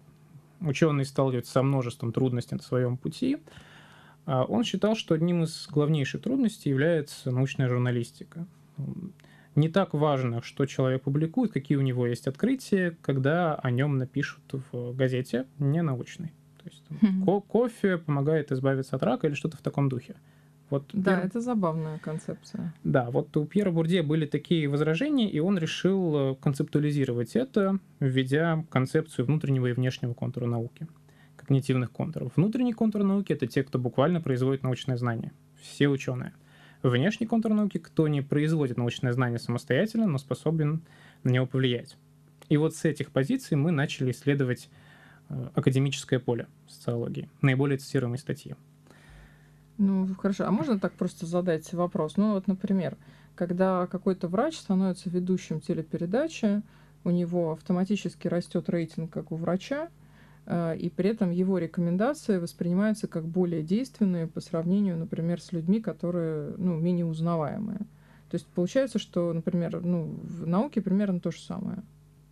ученые 0.60 1.04
сталкиваются 1.04 1.52
со 1.52 1.62
множеством 1.62 2.12
трудностей 2.12 2.54
на 2.56 2.62
своем 2.62 2.96
пути, 2.96 3.38
он 4.26 4.64
считал, 4.64 4.94
что 4.94 5.14
одним 5.14 5.44
из 5.44 5.66
главнейших 5.68 6.22
трудностей 6.22 6.70
является 6.70 7.30
научная 7.30 7.68
журналистика. 7.68 8.46
Не 9.56 9.68
так 9.68 9.94
важно, 9.94 10.42
что 10.42 10.66
человек 10.66 11.02
публикует, 11.02 11.52
какие 11.52 11.76
у 11.76 11.80
него 11.80 12.06
есть 12.06 12.26
открытия, 12.26 12.96
когда 13.02 13.54
о 13.54 13.70
нем 13.70 13.98
напишут 13.98 14.42
в 14.70 14.94
газете 14.94 15.46
не 15.58 15.82
научной. 15.82 16.32
То 16.62 16.68
есть 16.68 16.82
там, 16.84 17.24
ко- 17.24 17.40
кофе 17.40 17.98
помогает 17.98 18.52
избавиться 18.52 18.96
от 18.96 19.02
рака 19.02 19.26
или 19.26 19.34
что-то 19.34 19.56
в 19.56 19.62
таком 19.62 19.88
духе. 19.88 20.16
Вот 20.68 20.88
да, 20.92 21.16
Пьер... 21.16 21.26
это 21.26 21.40
забавная 21.40 21.98
концепция. 21.98 22.72
Да, 22.84 23.10
вот 23.10 23.36
у 23.36 23.44
Пьера 23.44 23.72
Бурдье 23.72 24.02
были 24.02 24.24
такие 24.24 24.68
возражения, 24.68 25.28
и 25.28 25.40
он 25.40 25.58
решил 25.58 26.32
э, 26.32 26.34
концептуализировать 26.36 27.34
это, 27.34 27.78
введя 27.98 28.64
концепцию 28.70 29.26
внутреннего 29.26 29.66
и 29.66 29.72
внешнего 29.72 30.14
контура 30.14 30.46
науки, 30.46 30.86
когнитивных 31.36 31.90
контуров. 31.90 32.32
Внутренний 32.36 32.72
контур 32.72 33.02
науки— 33.02 33.32
это 33.34 33.48
те, 33.48 33.64
кто 33.64 33.80
буквально 33.80 34.20
производит 34.20 34.62
научное 34.62 34.96
знание, 34.96 35.32
все 35.60 35.88
ученые. 35.88 36.34
Внешний 36.82 37.26
контур 37.26 37.52
науки— 37.52 37.78
кто 37.78 38.06
не 38.06 38.22
производит 38.22 38.76
научное 38.76 39.12
знание 39.12 39.40
самостоятельно, 39.40 40.06
но 40.06 40.18
способен 40.18 40.82
на 41.24 41.30
него 41.30 41.46
повлиять. 41.46 41.96
И 42.48 42.56
вот 42.56 42.74
с 42.74 42.84
этих 42.84 43.10
позиций 43.10 43.56
мы 43.56 43.70
начали 43.72 44.12
исследовать 44.12 44.70
академическое 45.54 46.18
поле 46.18 46.46
социологии, 46.68 47.28
наиболее 47.42 47.78
цитируемые 47.78 48.18
статьи. 48.18 48.54
Ну, 49.78 50.06
хорошо. 50.18 50.46
А 50.46 50.50
можно 50.50 50.78
так 50.78 50.92
просто 50.92 51.24
задать 51.24 51.72
вопрос? 51.72 52.16
Ну, 52.16 52.32
вот, 52.32 52.46
например, 52.46 52.96
когда 53.34 53.86
какой-то 53.86 54.28
врач 54.28 54.58
становится 54.58 55.08
ведущим 55.08 55.60
телепередачи, 55.60 56.62
у 57.04 57.10
него 57.10 57.52
автоматически 57.52 58.28
растет 58.28 58.68
рейтинг 58.68 59.10
как 59.10 59.32
у 59.32 59.36
врача, 59.36 59.88
э, 60.44 60.76
и 60.76 60.90
при 60.90 61.08
этом 61.08 61.30
его 61.30 61.56
рекомендации 61.56 62.36
воспринимаются 62.36 63.08
как 63.08 63.24
более 63.24 63.62
действенные 63.62 64.26
по 64.26 64.40
сравнению, 64.40 64.98
например, 64.98 65.40
с 65.40 65.52
людьми, 65.52 65.80
которые 65.80 66.52
ну, 66.58 66.76
менее 66.76 67.06
узнаваемые. 67.06 67.78
То 68.30 68.34
есть 68.34 68.46
получается, 68.48 68.98
что, 68.98 69.32
например, 69.32 69.80
ну, 69.82 70.14
в 70.22 70.46
науке 70.46 70.82
примерно 70.82 71.20
то 71.20 71.30
же 71.30 71.40
самое. 71.40 71.78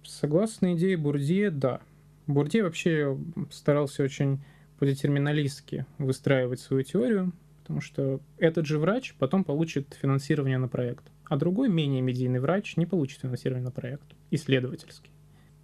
Согласно 0.04 0.74
идее 0.74 0.96
Бурдье, 0.96 1.50
да. 1.50 1.80
Бурдье 2.28 2.62
вообще 2.62 3.18
старался 3.50 4.02
очень 4.02 4.40
по-детерминалистски 4.78 5.86
выстраивать 5.98 6.60
свою 6.60 6.84
теорию, 6.84 7.32
потому 7.62 7.80
что 7.80 8.20
этот 8.36 8.66
же 8.66 8.78
врач 8.78 9.14
потом 9.18 9.44
получит 9.44 9.96
финансирование 10.00 10.58
на 10.58 10.68
проект, 10.68 11.04
а 11.24 11.36
другой, 11.36 11.68
менее 11.68 12.02
медийный 12.02 12.38
врач 12.38 12.76
не 12.76 12.86
получит 12.86 13.20
финансирование 13.20 13.64
на 13.64 13.70
проект, 13.70 14.06
исследовательский. 14.30 15.10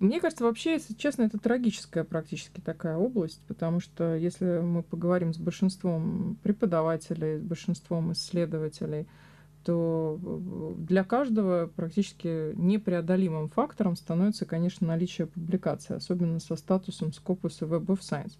Мне 0.01 0.21
кажется, 0.21 0.45
вообще, 0.45 0.73
если 0.73 0.95
честно, 0.95 1.23
это 1.23 1.39
трагическая 1.39 2.03
практически 2.03 2.61
такая 2.61 2.97
область, 2.97 3.41
потому 3.47 3.81
что 3.81 4.17
если 4.17 4.61
мы 4.61 4.83
поговорим 4.83 5.33
с 5.33 5.39
большинством 5.39 6.37
преподавателей, 6.43 7.39
с 7.39 7.43
большинством 7.43 8.13
исследователей, 8.13 9.07
то 9.65 10.19
для 10.77 11.05
каждого 11.05 11.71
практически 11.75 12.55
непреодолимым 12.55 13.49
фактором 13.49 13.97
становится, 13.97 14.45
конечно, 14.45 14.87
наличие 14.87 15.27
публикации, 15.27 15.97
особенно 15.97 16.41
со 16.41 16.57
статусом 16.57 17.09
Scopus 17.09 17.59
и 17.61 17.65
Web 17.65 17.87
of 17.87 18.01
Science. 18.01 18.33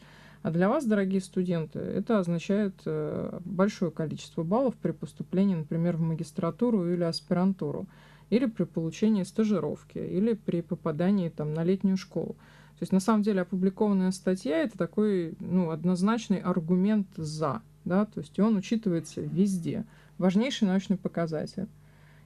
А 0.43 0.51
для 0.51 0.69
вас, 0.69 0.85
дорогие 0.85 1.23
студенты, 1.23 1.79
это 1.79 2.19
означает 2.19 2.75
э, 2.85 3.39
большое 3.47 3.91
количество 3.91 4.43
баллов 4.43 4.75
при 4.75 4.91
поступлении, 4.93 5.55
например, 5.55 5.97
в 5.97 6.03
магистратуру 6.03 6.93
или 6.93 7.03
аспирантуру, 7.03 7.87
или 8.29 8.45
при 8.45 8.65
получении 8.65 9.23
стажировки, 9.23 9.97
или 9.97 10.35
при 10.35 10.61
попадании 10.61 11.31
там, 11.31 11.55
на 11.55 11.65
летнюю 11.65 11.97
школу. 11.97 12.37
То 12.79 12.83
есть, 12.83 12.93
на 12.93 13.01
самом 13.01 13.23
деле, 13.23 13.41
опубликованная 13.41 14.11
статья— 14.11 14.59
это 14.63 14.77
такой 14.77 15.35
ну, 15.41 15.71
однозначный 15.71 16.39
аргумент 16.39 17.07
«за», 17.17 17.63
да, 17.85 18.05
то 18.05 18.21
есть 18.21 18.39
он 18.39 18.57
учитывается 18.57 19.21
везде. 19.21 19.85
Важнейший 20.19 20.69
научный 20.69 20.97
показатель. 20.97 21.67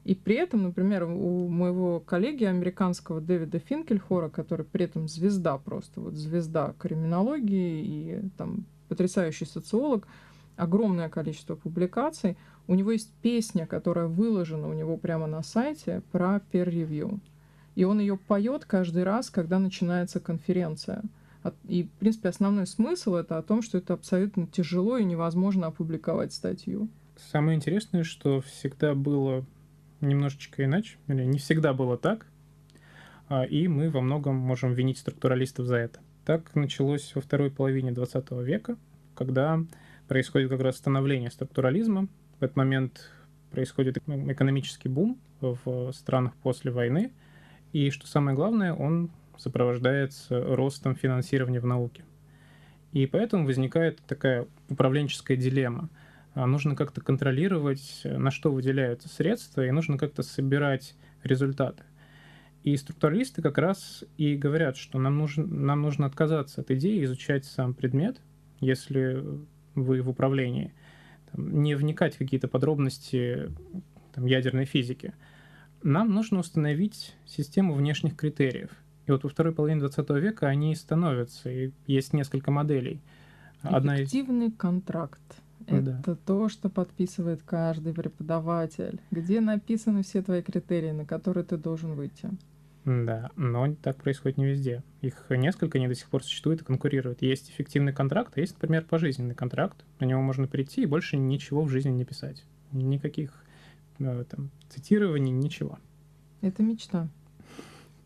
И 0.04 0.14
при 0.14 0.36
этом, 0.36 0.62
например, 0.62 1.04
у 1.04 1.48
моего 1.48 2.00
коллеги 2.00 2.44
американского 2.44 3.20
Дэвида 3.20 3.58
Финкельхора, 3.58 4.28
который 4.28 4.64
при 4.64 4.86
этом 4.86 5.08
звезда 5.08 5.58
просто, 5.58 6.00
вот 6.00 6.14
звезда 6.14 6.74
криминологии 6.78 7.84
и 7.84 8.22
там 8.38 8.64
потрясающий 8.88 9.44
социолог, 9.44 10.06
огромное 10.56 11.08
количество 11.08 11.56
публикаций. 11.56 12.36
У 12.66 12.74
него 12.74 12.92
есть 12.92 13.12
песня, 13.22 13.66
которая 13.66 14.06
выложена 14.06 14.68
у 14.68 14.72
него 14.72 14.96
прямо 14.96 15.26
на 15.26 15.42
сайте 15.42 16.02
про 16.10 16.40
peer 16.52 16.68
review. 16.68 17.20
И 17.74 17.84
он 17.84 18.00
ее 18.00 18.16
поет 18.16 18.64
каждый 18.64 19.04
раз, 19.04 19.30
когда 19.30 19.58
начинается 19.58 20.20
конференция. 20.20 21.02
И, 21.68 21.84
в 21.84 21.90
принципе, 21.92 22.28
основной 22.28 22.66
смысл 22.66 23.14
это 23.14 23.38
о 23.38 23.42
том, 23.42 23.62
что 23.62 23.78
это 23.78 23.94
абсолютно 23.94 24.46
тяжело 24.46 24.98
и 24.98 25.04
невозможно 25.04 25.68
опубликовать 25.68 26.32
статью. 26.32 26.88
Самое 27.18 27.56
интересное, 27.56 28.04
что 28.04 28.40
всегда 28.40 28.94
было 28.94 29.44
немножечко 30.00 30.64
иначе, 30.64 30.98
или 31.08 31.24
не 31.24 31.38
всегда 31.38 31.74
было 31.74 31.98
так, 31.98 32.26
а, 33.28 33.42
и 33.42 33.66
мы 33.66 33.90
во 33.90 34.00
многом 34.00 34.36
можем 34.36 34.72
винить 34.72 34.98
структуралистов 34.98 35.66
за 35.66 35.76
это. 35.76 36.00
Так 36.24 36.54
началось 36.54 37.12
во 37.16 37.20
второй 37.20 37.50
половине 37.50 37.90
20 37.90 38.30
века, 38.42 38.76
когда 39.16 39.60
происходит 40.06 40.48
как 40.48 40.60
раз 40.60 40.76
становление 40.76 41.30
структурализма. 41.32 42.06
В 42.38 42.44
этот 42.44 42.56
момент 42.56 43.10
происходит 43.50 43.98
экономический 43.98 44.88
бум 44.88 45.18
в 45.40 45.92
странах 45.92 46.34
после 46.36 46.70
войны, 46.70 47.10
и, 47.72 47.90
что 47.90 48.06
самое 48.06 48.36
главное, 48.36 48.72
он 48.72 49.10
сопровождается 49.36 50.40
ростом 50.54 50.94
финансирования 50.94 51.60
в 51.60 51.66
науке. 51.66 52.04
И 52.92 53.06
поэтому 53.06 53.44
возникает 53.44 54.00
такая 54.06 54.46
управленческая 54.68 55.36
дилемма– 55.36 55.88
нужно 56.46 56.76
как-то 56.76 57.00
контролировать, 57.00 58.02
на 58.04 58.30
что 58.30 58.52
выделяются 58.52 59.08
средства, 59.08 59.66
и 59.66 59.70
нужно 59.70 59.98
как-то 59.98 60.22
собирать 60.22 60.94
результаты. 61.22 61.84
И 62.64 62.76
структуралисты 62.76 63.40
как 63.40 63.58
раз 63.58 64.04
и 64.16 64.36
говорят, 64.36 64.76
что 64.76 64.98
нам 64.98 65.16
нужно, 65.16 65.46
нам 65.46 65.82
нужно 65.82 66.06
отказаться 66.06 66.60
от 66.60 66.70
идеи 66.70 67.04
изучать 67.04 67.44
сам 67.44 67.72
предмет, 67.72 68.20
если 68.60 69.24
вы 69.74 70.02
в 70.02 70.08
управлении, 70.08 70.74
там, 71.30 71.62
не 71.62 71.74
вникать 71.74 72.16
в 72.16 72.18
какие-то 72.18 72.48
подробности 72.48 73.50
там, 74.12 74.26
ядерной 74.26 74.64
физики. 74.64 75.14
Нам 75.82 76.12
нужно 76.12 76.40
установить 76.40 77.14
систему 77.24 77.74
внешних 77.74 78.16
критериев. 78.16 78.70
И 79.06 79.10
вот 79.12 79.22
во 79.22 79.30
второй 79.30 79.54
половине 79.54 79.80
20 79.80 80.10
века 80.10 80.48
они 80.48 80.74
становятся, 80.74 81.50
и 81.50 81.72
есть 81.86 82.12
несколько 82.12 82.50
моделей. 82.50 83.00
Одна 83.62 83.96
Эффективный 83.96 84.48
из... 84.48 84.56
контракт. 84.56 85.22
Это 85.68 86.00
да. 86.04 86.16
то, 86.26 86.48
что 86.48 86.68
подписывает 86.70 87.42
каждый 87.42 87.92
преподаватель, 87.92 89.00
где 89.10 89.40
написаны 89.40 90.02
все 90.02 90.22
твои 90.22 90.42
критерии, 90.42 90.92
на 90.92 91.04
которые 91.04 91.44
ты 91.44 91.56
должен 91.56 91.94
выйти. 91.94 92.30
Да, 92.84 93.30
но 93.36 93.74
так 93.82 94.02
происходит 94.02 94.38
не 94.38 94.46
везде. 94.46 94.82
Их 95.02 95.26
несколько, 95.28 95.76
они 95.76 95.88
до 95.88 95.94
сих 95.94 96.08
пор 96.08 96.24
существуют 96.24 96.62
и 96.62 96.64
конкурируют. 96.64 97.20
Есть 97.20 97.50
эффективный 97.50 97.92
контракт, 97.92 98.32
а 98.36 98.40
есть, 98.40 98.54
например, 98.54 98.84
пожизненный 98.84 99.34
контракт. 99.34 99.84
На 100.00 100.06
него 100.06 100.22
можно 100.22 100.46
прийти 100.46 100.82
и 100.82 100.86
больше 100.86 101.18
ничего 101.18 101.62
в 101.62 101.68
жизни 101.68 101.90
не 101.90 102.06
писать. 102.06 102.44
Никаких 102.72 103.44
э, 103.98 104.24
там, 104.30 104.50
цитирований, 104.70 105.32
ничего. 105.32 105.78
Это 106.40 106.62
мечта. 106.62 107.08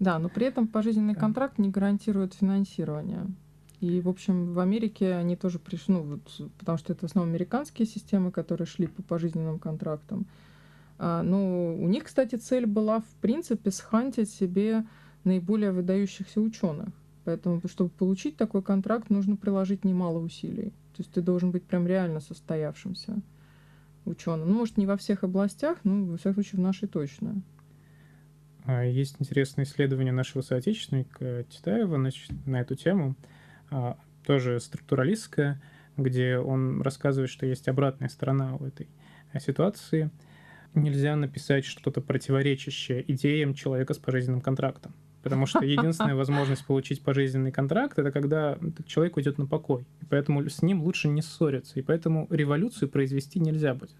Да, 0.01 0.19
но 0.19 0.29
при 0.29 0.47
этом 0.47 0.67
пожизненный 0.67 1.15
контракт 1.15 1.59
не 1.59 1.71
гарантирует 1.71 2.35
финансирование. 2.35 3.27
И, 3.83 4.01
в 4.01 4.09
общем, 4.09 4.55
в 4.55 4.61
Америке 4.61 5.15
они 5.15 5.35
тоже 5.35 5.59
пришли, 5.59 5.95
ну, 5.95 6.03
вот, 6.03 6.51
потому 6.57 6.79
что 6.79 6.93
это 6.93 7.01
в 7.05 7.11
основном 7.11 7.35
американские 7.35 7.85
системы, 7.85 8.31
которые 8.31 8.65
шли 8.65 8.87
по 8.87 9.03
пожизненным 9.03 9.59
контрактам. 9.59 10.25
А, 10.99 11.25
ну, 11.25 11.77
у 11.83 11.89
них, 11.89 12.05
кстати, 12.05 12.37
цель 12.37 12.67
была, 12.67 13.01
в 13.01 13.15
принципе, 13.21 13.73
схантить 13.73 14.31
себе 14.31 14.85
наиболее 15.25 15.73
выдающихся 15.73 16.41
ученых. 16.41 16.91
Поэтому, 17.25 17.61
чтобы 17.67 17.91
получить 17.91 18.37
такой 18.37 18.63
контракт, 18.63 19.11
нужно 19.11 19.35
приложить 19.35 19.85
немало 19.85 20.21
усилий. 20.21 20.71
То 20.95 21.01
есть 21.01 21.11
ты 21.11 21.21
должен 21.21 21.51
быть 21.51 21.65
прям 21.65 21.85
реально 21.89 22.21
состоявшимся 22.21 23.17
ученым. 24.05 24.49
Ну, 24.49 24.59
может, 24.59 24.77
не 24.77 24.87
во 24.87 24.97
всех 24.97 25.25
областях, 25.25 25.79
но, 25.83 26.05
во 26.05 26.19
всяком 26.19 26.35
случае, 26.35 26.61
в 26.61 26.63
нашей 26.63 26.87
точно. 26.87 27.43
А, 28.65 28.85
есть 28.85 29.17
интересное 29.19 29.65
исследование 29.65 30.13
нашего 30.13 30.43
соотечественника 30.43 31.45
Титаева 31.51 31.97
на 32.47 32.61
эту 32.61 32.77
тему, 32.77 33.17
тоже 34.27 34.61
структуралистское, 34.61 35.61
где 35.97 36.39
он 36.39 36.83
рассказывает, 36.83 37.31
что 37.31 37.47
есть 37.47 37.69
обратная 37.69 38.09
сторона 38.09 38.57
у 38.57 38.65
этой 38.65 38.89
ситуации. 39.41 40.11
Нельзя 40.75 41.17
написать 41.17 41.65
что-то 41.65 42.01
противоречащее 42.01 43.05
идеям 43.13 43.55
человека 43.55 43.95
с 43.95 43.99
пожизненным 43.99 44.41
контрактом. 44.41 44.95
Потому 45.23 45.47
что 45.47 45.61
единственная 45.61 46.15
возможность 46.17 46.67
получить 46.67 47.03
пожизненный 47.03 47.53
контракт 47.53 47.99
это 47.99 48.11
когда 48.11 48.59
человек 48.87 49.17
уйдет 49.17 49.39
на 49.39 49.47
покой. 49.47 49.87
И 50.01 50.07
поэтому 50.07 50.49
с 50.49 50.63
ним 50.63 50.83
лучше 50.83 51.09
не 51.09 51.23
ссориться. 51.23 51.79
И 51.79 51.83
поэтому 51.83 52.27
революцию 52.31 52.89
произвести 52.89 53.39
нельзя 53.39 53.75
будет. 53.75 53.97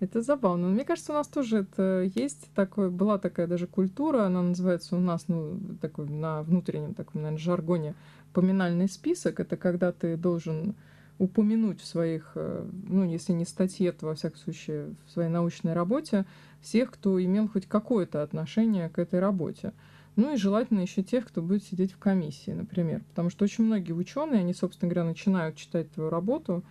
Это 0.00 0.22
забавно. 0.22 0.68
Мне 0.68 0.84
кажется, 0.84 1.12
у 1.12 1.16
нас 1.16 1.26
тоже 1.26 1.58
это 1.58 2.08
есть 2.14 2.50
такое, 2.54 2.88
была 2.88 3.18
такая 3.18 3.48
даже 3.48 3.66
культура, 3.66 4.24
она 4.24 4.42
называется 4.42 4.96
у 4.96 5.00
нас, 5.00 5.24
ну, 5.26 5.58
такой 5.80 6.08
на 6.08 6.42
внутреннем 6.42 6.94
таком, 6.94 7.22
наверное, 7.22 7.42
жаргоне 7.42 7.94
поминальный 8.32 8.88
список. 8.88 9.40
Это 9.40 9.56
когда 9.56 9.90
ты 9.90 10.16
должен 10.16 10.76
упомянуть 11.18 11.80
в 11.80 11.86
своих, 11.86 12.32
э, 12.36 12.64
ну, 12.86 13.04
если 13.04 13.32
не 13.32 13.44
статье, 13.44 13.90
то, 13.90 14.06
во 14.06 14.14
всяком 14.14 14.38
случае, 14.38 14.94
в 15.06 15.10
своей 15.10 15.28
научной 15.28 15.72
работе 15.72 16.26
всех, 16.60 16.92
кто 16.92 17.22
имел 17.22 17.48
хоть 17.48 17.66
какое-то 17.66 18.22
отношение 18.22 18.88
к 18.88 19.00
этой 19.00 19.18
работе. 19.18 19.72
Ну 20.14 20.34
и 20.34 20.36
желательно 20.36 20.80
еще 20.80 21.02
тех, 21.02 21.26
кто 21.26 21.42
будет 21.42 21.64
сидеть 21.64 21.92
в 21.92 21.98
комиссии, 21.98 22.50
например. 22.52 23.02
Потому 23.10 23.30
что 23.30 23.44
очень 23.44 23.64
многие 23.64 23.92
ученые, 23.92 24.40
они, 24.40 24.54
собственно 24.54 24.90
говоря, 24.90 25.08
начинают 25.08 25.56
читать 25.56 25.90
твою 25.92 26.10
работу 26.10 26.62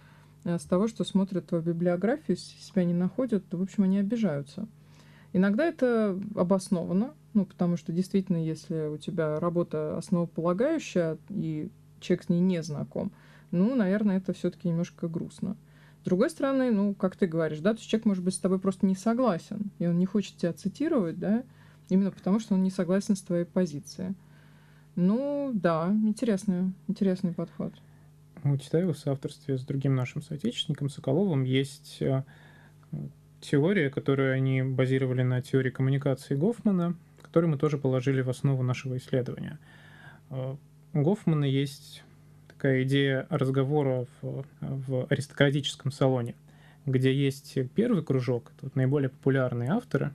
с 0.44 0.64
того, 0.64 0.88
что 0.88 1.04
смотрят 1.04 1.48
твою 1.48 1.64
библиографию, 1.64 2.38
себя 2.38 2.84
не 2.84 2.94
находят, 2.94 3.48
то, 3.50 3.58
в 3.58 3.62
общем, 3.62 3.84
они 3.84 4.00
обижаются. 4.00 4.68
Иногда 5.34 5.66
это 5.66 6.20
обосновано, 6.36 7.14
ну, 7.34 7.46
потому 7.46 7.78
что 7.78 7.92
действительно, 7.92 8.38
если 8.38 8.88
у 8.88 8.98
тебя 8.98 9.40
работа 9.40 9.98
основополагающая, 9.98 11.18
и 11.30 11.70
человек 12.00 12.24
с 12.24 12.30
ней 12.30 12.40
не 12.40 12.64
знаком, 12.64 13.12
ну, 13.52 13.76
наверное, 13.76 14.18
это 14.18 14.34
все-таки 14.34 14.70
немножко 14.70 15.08
грустно. 15.08 15.56
С 16.02 16.06
другой 16.06 16.30
стороны, 16.30 16.72
ну, 16.72 16.94
как 16.96 17.16
ты 17.16 17.28
говоришь, 17.28 17.60
да, 17.60 17.74
то 17.74 17.80
есть 17.80 17.90
человек 17.90 18.06
может 18.06 18.24
быть 18.24 18.34
с 18.34 18.40
тобой 18.40 18.60
просто 18.60 18.86
не 18.86 18.96
согласен, 18.96 19.72
и 19.80 19.88
он 19.88 19.98
не 19.98 20.06
хочет 20.06 20.38
тебя 20.38 20.54
цитировать, 20.54 21.20
да, 21.20 21.44
именно 21.90 22.12
потому 22.12 22.40
что 22.40 22.54
он 22.54 22.64
не 22.64 22.72
согласен 22.72 23.16
с 23.16 23.22
твоей 23.22 23.46
позицией. 23.46 24.16
Ну, 24.96 25.52
да, 25.54 25.92
интересный, 26.04 26.74
интересный 26.88 27.34
подход. 27.34 27.74
У 28.44 28.56
Титаева 28.58 28.94
в 28.94 28.98
соавторстве 28.98 29.58
с 29.58 29.64
другим 29.64 29.96
нашим 29.96 30.22
соотечественником 30.22 30.90
Соколовым 30.90 31.44
есть 31.44 31.98
э, 32.02 32.24
теория, 33.42 33.90
которую 33.90 34.34
они 34.34 34.62
базировали 34.62 35.24
на 35.24 35.42
теории 35.42 35.70
коммуникации 35.70 36.36
Гофмана, 36.36 36.96
которую 37.22 37.52
мы 37.52 37.58
тоже 37.58 37.78
положили 37.78 38.22
в 38.22 38.30
основу 38.30 38.64
нашего 38.64 38.98
исследования. 38.98 39.60
Э, 40.30 40.56
у 40.94 41.02
Гофмана 41.02 41.46
есть 41.46 42.04
такая 42.48 42.84
идея 42.84 43.28
разговора 43.30 44.08
в, 44.22 44.46
в 44.62 45.08
аристократическом 45.10 45.92
салоне, 45.92 46.36
где 46.86 47.14
есть 47.14 47.58
первый 47.76 48.04
кружок, 48.04 48.52
тут 48.60 48.76
наиболее 48.76 49.10
популярные 49.10 49.70
авторы, 49.72 50.14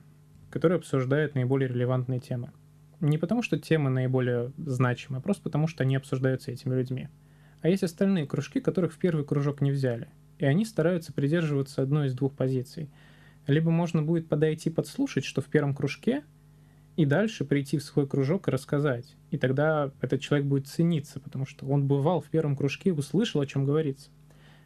которые 0.49 0.77
обсуждают 0.77 1.35
наиболее 1.35 1.69
релевантные 1.69 2.19
темы. 2.19 2.51
Не 2.99 3.17
потому, 3.17 3.41
что 3.41 3.59
темы 3.59 3.89
наиболее 3.89 4.51
значимы, 4.57 5.17
а 5.17 5.21
просто 5.21 5.43
потому, 5.43 5.67
что 5.67 5.83
они 5.83 5.95
обсуждаются 5.95 6.51
этими 6.51 6.75
людьми. 6.75 7.09
А 7.63 7.69
есть 7.69 7.81
остальные 7.81 8.27
кружки, 8.27 8.59
которых 8.59 8.91
в 8.91 8.97
первый 8.97 9.23
кружок 9.23 9.61
не 9.61 9.71
взяли. 9.71 10.09
И 10.37 10.43
они 10.43 10.65
стараются 10.65 11.13
придерживаться 11.13 11.81
одной 11.81 12.07
из 12.07 12.13
двух 12.13 12.33
позиций. 12.33 12.89
Либо 13.47 13.71
можно 13.71 14.03
будет 14.03 14.27
подойти 14.27 14.69
подслушать, 14.69 15.23
что 15.23 15.39
в 15.39 15.45
первом 15.45 15.73
кружке, 15.73 16.25
и 16.97 17.05
дальше 17.05 17.45
прийти 17.45 17.77
в 17.77 17.83
свой 17.83 18.05
кружок 18.05 18.49
и 18.49 18.51
рассказать. 18.51 19.15
И 19.31 19.37
тогда 19.37 19.93
этот 20.01 20.19
человек 20.19 20.45
будет 20.45 20.67
цениться, 20.67 21.21
потому 21.21 21.45
что 21.45 21.65
он 21.65 21.87
бывал 21.87 22.19
в 22.19 22.25
первом 22.25 22.57
кружке 22.57 22.89
и 22.89 22.93
услышал, 22.93 23.39
о 23.39 23.47
чем 23.47 23.63
говорится. 23.63 24.09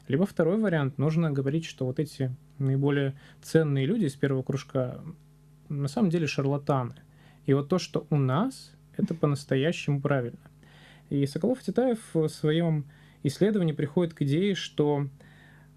Либо 0.07 0.25
второй 0.25 0.57
вариант, 0.59 0.97
нужно 0.97 1.29
говорить, 1.29 1.65
что 1.65 1.85
вот 1.85 1.99
эти 1.99 2.35
наиболее 2.57 3.13
ценные 3.43 3.85
люди 3.85 4.05
из 4.05 4.15
первого 4.15 4.41
кружка 4.41 5.03
на 5.69 5.87
самом 5.87 6.09
деле 6.09 6.25
шарлатаны. 6.25 6.95
И 7.45 7.53
вот 7.53 7.69
то, 7.69 7.77
что 7.77 8.07
у 8.09 8.17
нас, 8.17 8.71
это 8.97 9.13
по-настоящему 9.13 10.01
правильно. 10.01 10.39
И 11.09 11.25
Соколов 11.25 11.61
Титаев 11.61 11.99
в 12.13 12.27
своем 12.27 12.85
исследовании 13.23 13.73
приходит 13.73 14.13
к 14.13 14.21
идее, 14.23 14.55
что 14.55 15.07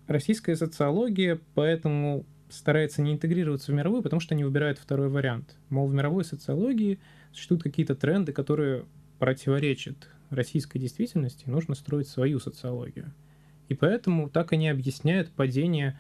российская 0.07 0.57
социология 0.57 1.39
поэтому 1.55 2.25
старается 2.49 3.01
не 3.03 3.13
интегрироваться 3.13 3.73
в 3.73 3.75
мировую, 3.75 4.03
потому 4.03 4.21
что 4.21 4.35
они 4.35 4.45
выбирают 4.45 4.79
второй 4.79 5.09
вариант. 5.09 5.57
Мол, 5.69 5.87
в 5.87 5.95
мировой 5.95 6.25
социологии 6.25 6.99
существуют 7.33 7.63
какие-то 7.63 7.95
тренды, 7.95 8.33
которые 8.33 8.85
противоречат 9.19 10.09
российской 10.31 10.79
действительности, 10.79 11.45
и 11.47 11.51
нужно 11.51 11.75
строить 11.75 12.09
свою 12.09 12.41
социологию. 12.41 13.13
И 13.69 13.75
поэтому 13.75 14.29
так 14.29 14.53
они 14.53 14.69
объясняют 14.69 15.31
падение 15.31 15.99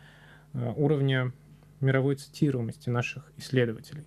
э, 0.52 0.72
уровня 0.76 1.32
мировой 1.80 2.16
цитируемости 2.16 2.90
наших 2.90 3.32
исследователей. 3.36 4.04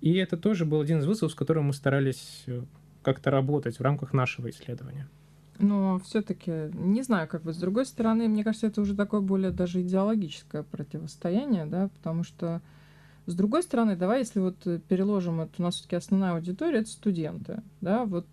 И 0.00 0.14
это 0.14 0.36
тоже 0.36 0.64
был 0.66 0.80
один 0.80 0.98
из 0.98 1.06
вызовов, 1.06 1.32
с 1.32 1.34
которым 1.34 1.66
мы 1.66 1.72
старались 1.72 2.44
э, 2.46 2.62
как-то 3.06 3.30
работать 3.30 3.78
в 3.78 3.82
рамках 3.82 4.12
нашего 4.12 4.50
исследования. 4.50 5.08
Но 5.60 6.00
все-таки 6.00 6.70
не 6.74 7.02
знаю, 7.02 7.28
как 7.28 7.42
бы 7.42 7.52
с 7.52 7.56
другой 7.56 7.86
стороны, 7.86 8.28
мне 8.28 8.42
кажется, 8.42 8.66
это 8.66 8.80
уже 8.80 8.96
такое 8.96 9.20
более 9.20 9.52
даже 9.52 9.80
идеологическое 9.80 10.64
противостояние, 10.64 11.66
да, 11.66 11.88
потому 11.94 12.24
что 12.24 12.60
с 13.26 13.34
другой 13.34 13.62
стороны, 13.62 13.96
давай, 13.96 14.18
если 14.18 14.40
вот 14.40 14.56
переложим, 14.88 15.40
это 15.40 15.52
у 15.58 15.62
нас 15.62 15.76
все-таки 15.76 15.96
основная 15.96 16.32
аудитория, 16.34 16.80
это 16.80 16.90
студенты, 16.90 17.62
да, 17.80 18.04
вот 18.04 18.26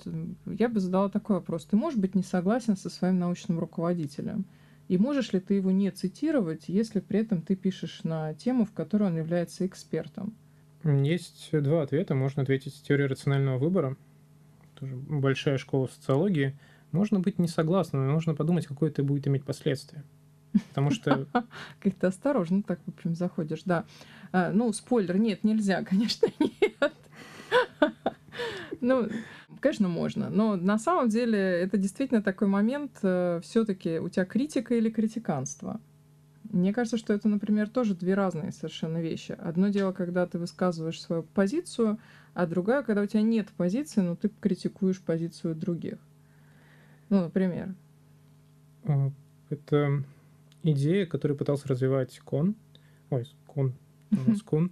я 0.46 0.68
бы 0.70 0.80
задала 0.80 1.08
такой 1.08 1.36
вопрос. 1.36 1.66
Ты 1.66 1.78
можешь 1.78 2.00
быть 2.00 2.16
не 2.16 2.24
согласен 2.24 2.76
со 2.76 2.90
своим 2.90 3.20
научным 3.20 3.60
руководителем? 3.60 4.46
И 4.90 4.98
можешь 4.98 5.34
ли 5.34 5.40
ты 5.40 5.54
его 5.54 5.72
не 5.72 5.92
цитировать, 5.92 6.64
если 6.68 7.00
при 7.00 7.20
этом 7.20 7.42
ты 7.44 7.56
пишешь 7.56 8.04
на 8.04 8.34
тему, 8.34 8.66
в 8.66 8.72
которой 8.72 9.04
он 9.04 9.18
является 9.18 9.66
экспертом? 9.66 10.34
Есть 10.84 11.50
два 11.54 11.84
ответа. 11.84 12.16
Можно 12.16 12.42
ответить 12.44 12.84
теорией 12.84 13.08
рационального 13.08 13.58
выбора. 13.58 13.96
Тоже 14.84 14.96
большая 14.96 15.58
школа 15.58 15.88
социологии– 15.88 16.58
можно 16.93 17.19
быть 17.19 17.39
не 17.39 17.48
согласным, 17.48 18.06
но 18.06 18.13
нужно 18.13 18.36
подумать, 18.36 18.67
какое 18.67 18.91
это 18.91 19.04
будет 19.04 19.28
иметь 19.28 19.43
последствия. 19.43 20.04
Потому 20.69 20.91
что... 20.91 21.28
Как 21.80 21.96
то 21.96 22.08
осторожно 22.08 22.62
так, 22.62 22.80
в 22.86 22.96
общем, 22.96 23.15
заходишь, 23.15 23.63
да. 23.65 23.86
А, 24.32 24.52
ну, 24.52 24.72
спойлер, 24.72 25.17
нет, 25.17 25.43
нельзя, 25.43 25.84
конечно, 25.89 26.28
нет. 26.39 26.93
Ну, 28.82 29.08
конечно, 29.62 29.88
можно. 29.88 30.30
Но 30.30 30.56
на 30.56 30.78
самом 30.78 31.08
деле 31.08 31.39
это 31.39 31.78
действительно 31.78 32.22
такой 32.22 32.48
момент, 32.48 32.91
э, 33.02 33.39
все 33.41 33.63
таки 33.63 34.00
у 34.00 34.10
тебя 34.10 34.26
критика 34.26 34.76
или 34.76 34.89
критиканство. 34.89 35.80
Мне 36.54 36.72
кажется, 36.72 36.98
что 36.98 37.13
это, 37.13 37.28
например, 37.28 37.68
тоже 37.68 37.96
две 37.96 38.13
разные 38.13 38.52
совершенно 38.52 39.02
вещи. 39.02 39.36
Одно 39.39 39.70
дело, 39.70 39.92
когда 39.92 40.28
ты 40.28 40.38
высказываешь 40.38 41.02
свою 41.02 41.24
позицию, 41.24 41.98
а 42.36 42.46
другое, 42.46 42.84
когда 42.84 43.02
у 43.02 43.08
тебя 43.08 43.24
нет 43.24 43.50
позиции, 43.58 44.02
но 44.02 44.16
ты 44.16 44.30
критикуешь 44.39 45.02
позицию 45.02 45.56
других. 45.56 45.98
Ну, 47.10 47.22
например. 47.22 47.74
А, 48.84 49.10
это 49.50 50.04
идея, 50.62 51.08
которую 51.08 51.39
пытался 51.39 51.68
развивать 51.68 52.20
Кон, 52.20 52.56
ой, 53.10 53.26
Кон, 53.48 53.74
Кун 54.46 54.70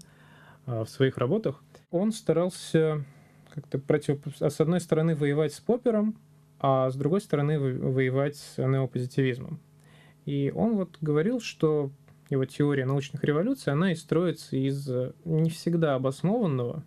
а, 0.68 0.84
в 0.86 0.90
своих 0.90 1.18
работах. 1.18 1.64
Он 1.90 2.12
старался 2.12 3.04
как-то 3.52 3.80
против... 3.80 4.20
с 4.40 4.62
одной 4.62 4.82
стороны 4.82 5.16
воевать 5.16 5.52
с 5.52 5.60
Поппером, 5.60 6.16
а 6.60 6.92
с 6.92 6.96
другой 6.96 7.22
стороны 7.22 7.60
воевать 7.60 8.36
с 8.36 8.58
неопозитивизмом. 8.60 9.60
И 10.26 10.52
он 10.56 10.76
вот 10.76 10.98
говорил, 11.02 11.40
что 11.40 11.92
его 12.30 12.46
теория 12.46 12.86
научных 12.86 13.24
революций, 13.24 13.74
она 13.74 13.92
и 13.92 13.96
строится 13.96 14.56
из 14.56 14.90
не 15.26 15.50
всегда 15.50 15.96
обоснованного, 15.96 16.84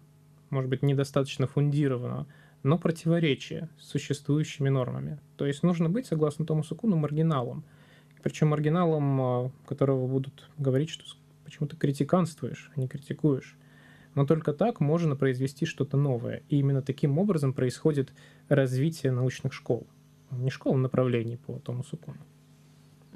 может 0.50 0.70
быть, 0.70 0.82
недостаточно 0.82 1.46
фундированного, 1.46 2.26
но 2.62 2.78
противоречие 2.78 3.68
с 3.78 3.88
существующими 3.88 4.68
нормами. 4.70 5.18
То 5.36 5.46
есть 5.46 5.62
нужно 5.62 5.90
быть, 5.90 6.06
согласно 6.06 6.46
Томасу 6.46 6.74
Куну, 6.74 6.96
маргиналом. 6.96 7.64
Причем 8.22 8.48
маргиналом, 8.48 9.20
а, 9.20 9.50
которого 9.66 10.06
будут 10.06 10.48
говорить, 10.56 10.88
что 10.88 11.04
почему 11.44 11.68
ты 11.68 11.76
критиканствуешь, 11.76 12.70
а 12.74 12.80
не 12.80 12.88
критикуешь. 12.88 13.56
Но 14.14 14.24
только 14.24 14.54
так 14.54 14.80
можно 14.80 15.14
произвести 15.14 15.66
что-то 15.66 15.98
новое. 15.98 16.42
И 16.48 16.58
именно 16.58 16.80
таким 16.80 17.18
образом 17.18 17.52
происходит 17.52 18.14
развитие 18.48 19.12
научных 19.12 19.52
школ. 19.52 19.86
Не 20.30 20.50
школ, 20.50 20.74
а 20.74 20.78
направлений 20.78 21.36
по 21.36 21.58
Томасу 21.58 21.98
Куну. 21.98 22.20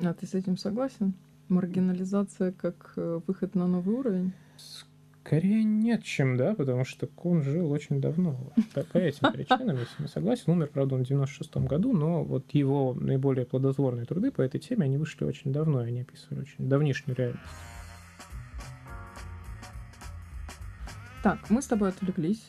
А 0.03 0.15
ты 0.15 0.27
с 0.27 0.35
этим 0.35 0.57
согласен? 0.57 1.15
Маргинализация 1.49 2.53
как 2.53 2.93
э, 2.97 3.21
выход 3.27 3.55
на 3.55 3.67
новый 3.67 3.95
уровень? 3.97 4.33
Скорее 4.57 5.65
нет, 5.65 6.05
чем 6.05 6.37
да, 6.37 6.55
потому 6.55 6.85
что 6.85 7.07
Кун 7.07 7.43
жил 7.43 7.71
очень 7.71 8.01
давно. 8.01 8.53
По, 8.75 8.83
по 8.83 8.99
этим 8.99 9.33
причинам, 9.33 9.77
если 9.77 10.03
не 10.03 10.09
согласен. 10.09 10.53
Умер, 10.53 10.71
правда, 10.73 10.95
он 10.95 11.05
в 11.05 11.07
96 11.07 11.57
году, 11.59 11.93
но 11.93 12.25
вот 12.25 12.51
его 12.53 12.95
наиболее 12.95 13.45
плодотворные 13.45 14.07
труды 14.07 14.31
по 14.31 14.41
этой 14.41 14.61
теме, 14.61 14.85
они 14.85 14.97
вышли 14.97 15.25
очень 15.25 15.53
давно, 15.53 15.85
и 15.85 15.89
они 15.89 16.01
описывали 16.03 16.41
очень 16.41 16.69
давнишнюю 16.69 17.17
реальность. 17.17 17.43
Так, 21.23 21.51
мы 21.51 21.61
с 21.61 21.67
тобой 21.67 21.89
отвлеклись. 21.91 22.47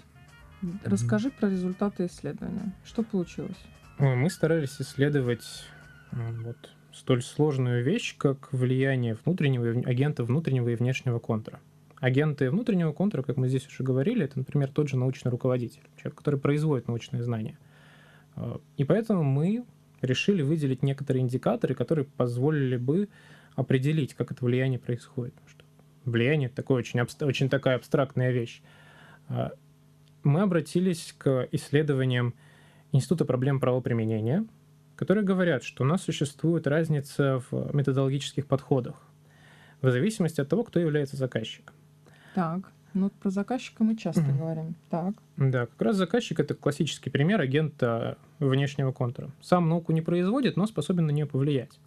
Расскажи 0.84 1.32
про 1.32 1.50
результаты 1.50 2.06
исследования. 2.06 2.74
Что 2.86 3.04
получилось? 3.04 3.58
Мы 3.98 4.30
старались 4.30 4.80
исследовать 4.80 5.66
вот, 6.12 6.58
столь 6.94 7.22
сложную 7.22 7.84
вещь, 7.84 8.16
как 8.18 8.52
влияние 8.52 9.18
внутреннего 9.26 9.70
агента 9.88 10.24
внутреннего 10.24 10.70
и 10.70 10.76
внешнего 10.76 11.20
контура. 11.20 11.60
Агенты 12.00 12.50
внутреннего 12.50 12.94
контура, 12.94 13.24
как 13.24 13.38
мы 13.38 13.50
здесь 13.50 13.68
уже 13.68 13.84
говорили, 13.84 14.24
это, 14.24 14.40
например, 14.40 14.70
тот 14.70 14.88
же 14.88 14.98
научный 14.98 15.30
руководитель, 15.30 15.82
человек, 15.98 16.18
который 16.18 16.40
производит 16.40 16.88
научные 16.88 17.24
знания. 17.24 17.58
А, 18.36 18.60
и 18.78 18.86
поэтому 18.86 19.24
мы 19.24 19.66
решили 20.02 20.42
выделить 20.42 20.82
некоторые 20.82 21.24
индикаторы, 21.24 21.76
которые 21.76 22.06
позволили 22.06 22.78
бы 22.78 23.10
определить, 23.56 24.14
как 24.14 24.32
это 24.32 24.46
влияние 24.46 24.80
происходит. 24.80 25.34
Что 25.46 25.66
влияние— 26.06 26.48
это 26.48 26.56
такое 26.56 26.78
очень, 26.78 27.02
очень 27.22 27.50
такая 27.50 27.76
абстрактная 27.76 28.32
вещь. 28.32 28.62
А, 29.28 29.52
мы 30.24 30.42
обратились 30.42 31.14
к 31.18 31.48
исследованиям 31.52 32.34
Института 32.92 33.26
проблем 33.26 33.60
правоприменения, 33.60 34.46
которые 35.00 35.24
говорят, 35.24 35.64
что 35.64 35.86
у 35.86 35.88
нас 35.88 36.04
существует 36.04 36.68
разница 36.68 37.42
в 37.50 37.74
методологических 37.74 38.46
подходах 38.46 38.96
в 39.82 39.90
зависимости 39.90 40.42
от 40.42 40.50
того, 40.50 40.66
кто 40.66 40.78
является 40.78 41.16
заказчиком. 41.16 41.74
Так, 42.36 42.70
ну 42.94 43.10
про 43.10 43.30
заказчика 43.30 43.86
мы 43.86 43.96
часто 43.96 44.20
mm-hmm. 44.20 44.38
говорим. 44.38 44.76
Так. 44.90 45.14
Да, 45.38 45.68
как 45.68 45.82
раз 45.82 45.96
заказчик 45.96 46.42
это 46.42 46.54
классический 46.54 47.10
пример 47.10 47.40
агента 47.40 48.18
внешнего 48.40 48.92
контура. 48.92 49.32
Сам 49.40 49.70
науку 49.70 49.94
не 49.94 50.02
производит, 50.02 50.58
но 50.58 50.68
способен 50.68 51.06
на 51.06 51.12
нее 51.12 51.26
повлиять. 51.26 51.80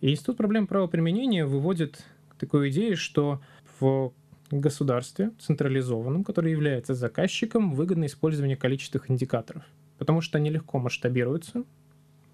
И 0.00 0.12
Институт 0.12 0.36
проблем 0.36 0.68
правоприменения 0.68 1.44
выводит 1.44 2.04
такую 2.38 2.70
идею, 2.70 2.96
что 2.96 3.40
в 3.80 4.12
государстве 4.52 5.32
централизованном, 5.40 6.22
который 6.22 6.52
является 6.52 6.94
заказчиком, 6.94 7.74
выгодно 7.74 8.06
использование 8.06 8.56
количественных 8.56 9.10
индикаторов, 9.10 9.64
потому 9.98 10.20
что 10.20 10.38
они 10.38 10.48
легко 10.48 10.78
масштабируются, 10.78 11.64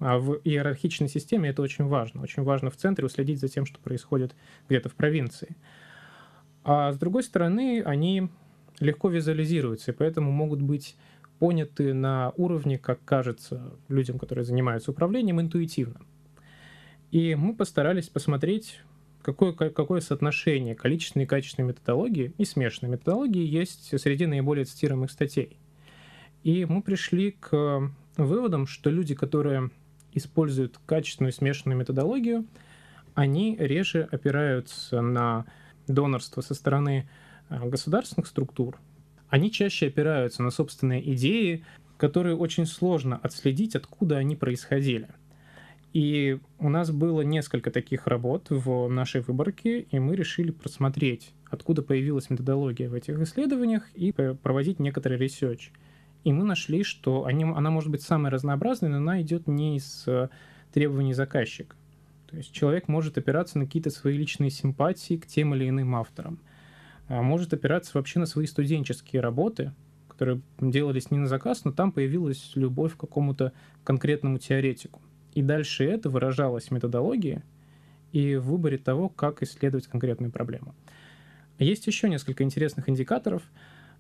а 0.03 0.19
в 0.19 0.41
иерархичной 0.43 1.09
системе 1.09 1.51
это 1.51 1.63
очень 1.63 1.87
важно. 1.87 2.23
Очень 2.23 2.43
важно 2.43 2.71
в 2.71 2.77
центре 2.77 3.07
уследить 3.07 3.39
за 3.39 3.47
тем, 3.49 3.65
что 3.65 3.79
происходит 3.79 4.35
где-то 4.69 4.89
в 4.89 4.95
провинции. 4.95 5.57
А 6.65 6.93
с 6.93 6.99
другой 6.99 7.23
стороны, 7.23 7.83
они 7.85 8.29
легко 8.81 9.09
визуализируются, 9.09 9.93
и 9.93 9.95
поэтому 9.95 10.33
могут 10.33 10.61
быть 10.61 10.97
поняты 11.39 11.95
на 11.95 12.33
уровне, 12.37 12.79
как 12.79 13.05
кажется 13.05 13.75
людям, 13.89 14.19
которые 14.19 14.45
занимаются 14.45 14.91
управлением, 14.91 15.41
интуитивно. 15.41 16.01
И 17.13 17.37
мы 17.37 17.55
постарались 17.55 18.09
посмотреть, 18.09 18.81
какое, 19.23 19.53
какое 19.53 20.01
соотношение 20.01 20.75
количественной 20.75 21.27
и 21.27 21.29
качественной 21.29 21.69
методологии 21.69 22.33
и 22.39 22.45
смешанной 22.45 22.91
методологии 22.91 23.47
есть 23.47 24.01
среди 24.01 24.27
наиболее 24.27 24.65
цитируемых 24.65 25.13
статей. 25.13 25.59
И 26.43 26.65
мы 26.65 26.83
пришли 26.83 27.33
к 27.33 27.93
выводам, 28.17 28.67
что 28.67 28.91
люди, 28.91 29.15
которые 29.15 29.71
используют 30.13 30.79
качественную 30.87 31.33
смешанную 31.33 31.79
методологию, 31.79 32.47
они 33.15 33.57
реже 33.59 34.09
опираются 34.11 35.01
на 35.01 35.45
донорство 35.87 36.41
со 36.41 36.55
стороны 36.55 37.09
э, 37.49 37.69
государственных 37.69 38.27
структур, 38.27 38.79
они 39.29 39.51
чаще 39.51 39.87
опираются 39.87 40.43
на 40.43 40.51
собственные 40.51 41.15
идеи, 41.15 41.65
которые 41.97 42.37
очень 42.37 42.67
сложно 42.67 43.19
отследить, 43.23 43.75
откуда 43.75 44.19
они 44.19 44.37
происходили. 44.37 45.09
И 45.93 46.39
у 46.59 46.69
нас 46.69 46.91
было 46.91 47.23
несколько 47.23 47.71
таких 47.71 48.07
работ 48.07 48.49
в 48.51 48.89
нашей 48.89 49.21
выборке, 49.21 49.81
и 49.81 49.99
мы 49.99 50.17
решили 50.17 50.51
просмотреть, 50.51 51.33
откуда 51.49 51.81
появилась 51.83 52.29
методология 52.29 52.89
в 52.89 52.95
этих 52.95 53.19
исследованиях, 53.21 53.91
и 53.95 54.13
проводить 54.13 54.81
некоторый 54.81 55.17
research. 55.17 55.71
И 56.25 56.33
мы 56.33 56.45
нашли, 56.45 56.85
что 56.85 57.25
они, 57.25 57.45
она 57.45 57.71
может 57.71 57.91
быть 57.91 58.03
самой 58.03 58.31
разнообразной, 58.31 58.89
но 58.89 58.99
она 58.99 59.21
идет 59.23 59.47
не 59.47 59.77
из 59.77 60.05
э, 60.07 60.29
требований 60.73 61.15
заказчика. 61.15 61.77
То 62.29 62.37
есть 62.37 62.53
человек 62.53 62.89
может 62.89 63.19
опираться 63.19 63.59
на 63.59 63.67
какие-то 63.67 63.91
свои 63.91 64.17
личные 64.17 64.51
симпатии 64.51 65.17
к 65.17 65.27
тем 65.27 65.55
или 65.55 65.69
иным 65.69 65.95
авторам. 65.95 66.39
А 67.09 67.23
может 67.23 67.53
опираться 67.53 67.93
вообще 67.95 68.21
на 68.21 68.27
свои 68.27 68.47
студенческие 68.47 69.21
работы, 69.21 69.73
которые 70.09 70.41
делались 70.61 71.11
не 71.11 71.19
на 71.19 71.27
заказ, 71.27 71.65
но 71.65 71.73
там 71.73 71.93
появилась 71.93 72.53
любовь 72.55 72.95
к 72.95 73.01
какому-то 73.01 73.53
конкретному 73.85 74.39
теоретику. 74.39 75.03
И 75.35 75.43
дальше 75.43 75.85
это 75.85 76.09
выражалось 76.09 76.69
в 76.69 76.71
методологии 76.71 77.43
и 78.13 78.37
в 78.37 78.45
выборе 78.45 78.79
того, 78.79 79.09
как 79.09 79.43
исследовать 79.43 79.89
конкретную 79.89 80.31
проблему. 80.31 80.75
Есть 81.59 81.87
еще 81.87 82.09
несколько 82.09 82.45
интересных 82.45 82.89
индикаторов. 82.89 83.43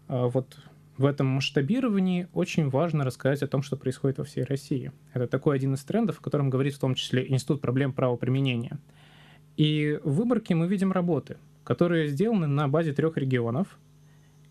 А, 0.08 0.28
вот 0.28 0.56
в 1.02 1.06
этом 1.06 1.26
масштабировании 1.26 2.28
очень 2.32 2.70
важно 2.70 3.04
рассказать 3.04 3.42
о 3.42 3.48
том, 3.48 3.62
что 3.62 3.76
происходит 3.76 4.18
во 4.18 4.24
всей 4.24 4.44
России. 4.44 4.92
Это 5.12 5.26
такой 5.26 5.56
один 5.56 5.74
из 5.74 5.82
трендов, 5.82 6.20
о 6.20 6.22
котором 6.22 6.48
говорит 6.48 6.74
в 6.74 6.78
том 6.78 6.94
числе 6.94 7.28
Институт 7.28 7.60
проблем 7.60 7.92
правоприменения. 7.92 8.78
И 9.56 9.98
в 10.04 10.14
выборке 10.14 10.54
мы 10.54 10.68
видим 10.68 10.92
работы, 10.92 11.38
которые 11.64 12.06
сделаны 12.06 12.46
на 12.46 12.68
базе 12.68 12.92
трех 12.92 13.16
регионов. 13.16 13.78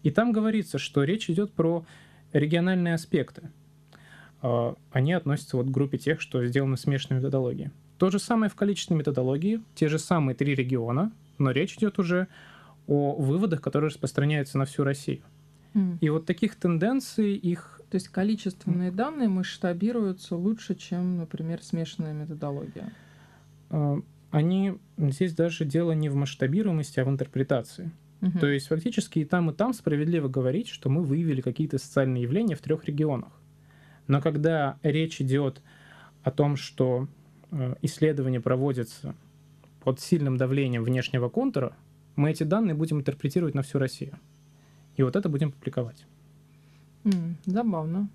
И 0.04 0.12
там 0.12 0.34
говорится, 0.34 0.78
что 0.78 1.06
речь 1.06 1.30
идет 1.30 1.54
про 1.54 1.86
региональные 2.34 2.96
аспекты. 2.96 3.50
А, 4.42 4.76
они 4.92 5.14
относятся 5.14 5.56
вот 5.56 5.68
к 5.68 5.72
группе 5.72 5.98
тех, 5.98 6.20
что 6.20 6.46
сделаны 6.46 6.76
смешанной 6.76 7.22
методологии. 7.22 7.72
То 7.98 8.10
же 8.10 8.20
самое 8.20 8.50
в 8.50 8.56
количественной 8.56 9.00
методологии, 9.00 9.62
те 9.74 9.88
же 9.88 10.00
самые 10.00 10.36
три 10.36 10.54
региона, 10.54 11.14
но 11.38 11.52
речь 11.52 11.76
идет 11.76 11.98
уже 11.98 12.28
о 12.88 13.16
выводах, 13.16 13.62
которые 13.62 13.90
распространяются 13.90 14.58
на 14.58 14.66
всю 14.66 14.84
Россию. 14.84 15.22
И 15.74 16.10
вот 16.10 16.26
таких 16.26 16.56
тенденций 16.56 17.34
их... 17.34 17.82
То 17.90 17.96
есть 17.96 18.08
количественные 18.08 18.92
данные 18.92 19.30
масштабируются 19.30 20.36
лучше, 20.36 20.76
чем, 20.76 21.18
например, 21.18 21.62
смешанная 21.62 22.14
методология. 22.14 22.94
А, 23.70 24.00
они... 24.32 24.78
Здесь 24.98 25.34
даже 25.34 25.66
дело 25.66 25.92
не 25.94 26.10
в 26.10 26.16
масштабируемости, 26.16 27.00
а 27.00 27.06
в 27.06 27.10
интерпретации. 27.10 27.92
Угу. 28.22 28.40
То 28.40 28.48
есть 28.48 28.68
фактически 28.68 29.20
и 29.20 29.26
там, 29.26 29.50
и 29.50 29.54
там 29.54 29.74
справедливо 29.74 30.28
говорить, 30.28 30.68
что 30.68 30.90
мы 30.90 31.04
выявили 31.04 31.42
какие-то 31.42 31.78
социальные 31.78 32.24
явления 32.24 32.56
в 32.56 32.62
трех 32.62 32.86
регионах. 32.86 33.32
Но 34.08 34.22
когда 34.22 34.78
речь 34.84 35.22
идет 35.22 35.62
о 36.24 36.32
том, 36.32 36.56
что 36.56 37.08
э, 37.52 37.76
исследование 37.82 38.42
проводится 38.42 39.16
под 39.84 40.00
сильным 40.00 40.38
давлением 40.38 40.84
внешнего 40.84 41.30
контура, 41.30 41.76
мы 42.16 42.30
эти 42.30 42.44
данные 42.44 42.76
будем 42.76 43.00
интерпретировать 43.00 43.56
на 43.56 43.64
всю 43.64 43.80
Россию. 43.80 44.20
И 45.02 45.04
вот 45.04 45.16
это 45.16 45.30
будем 45.30 45.52
публиковать. 45.52 46.06
Mm, 47.06 47.34
забавно. 47.48 48.08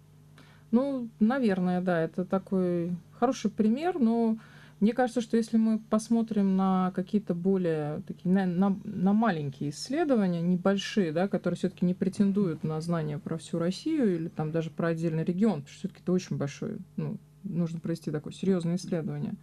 Ну, 0.70 1.08
наверное, 1.18 1.80
да, 1.80 2.00
это 2.00 2.24
такой 2.24 2.96
хороший 3.18 3.50
пример, 3.50 3.98
но 3.98 4.38
мне 4.78 4.92
кажется, 4.92 5.20
что 5.20 5.36
если 5.36 5.56
мы 5.56 5.80
посмотрим 5.80 6.56
на 6.56 6.92
какие-то 6.94 7.34
более 7.34 8.02
такие 8.06 8.32
на, 8.32 8.46
на, 8.46 8.78
на 8.84 9.12
маленькие 9.12 9.70
исследования, 9.70 10.42
небольшие, 10.42 11.10
да, 11.10 11.26
которые 11.26 11.58
все-таки 11.58 11.84
не 11.84 11.94
претендуют 11.94 12.62
на 12.62 12.80
знания 12.80 13.18
про 13.18 13.36
всю 13.36 13.58
Россию 13.58 14.14
или 14.14 14.28
там 14.28 14.52
даже 14.52 14.70
про 14.70 14.88
отдельный 14.88 15.24
регион, 15.24 15.62
потому 15.62 15.68
что 15.68 15.78
все-таки 15.78 16.02
это 16.04 16.12
очень 16.12 16.36
большой, 16.36 16.78
ну, 16.94 17.16
нужно 17.42 17.80
провести 17.80 18.12
такое 18.12 18.32
серьезное 18.32 18.76
исследование, 18.76 19.34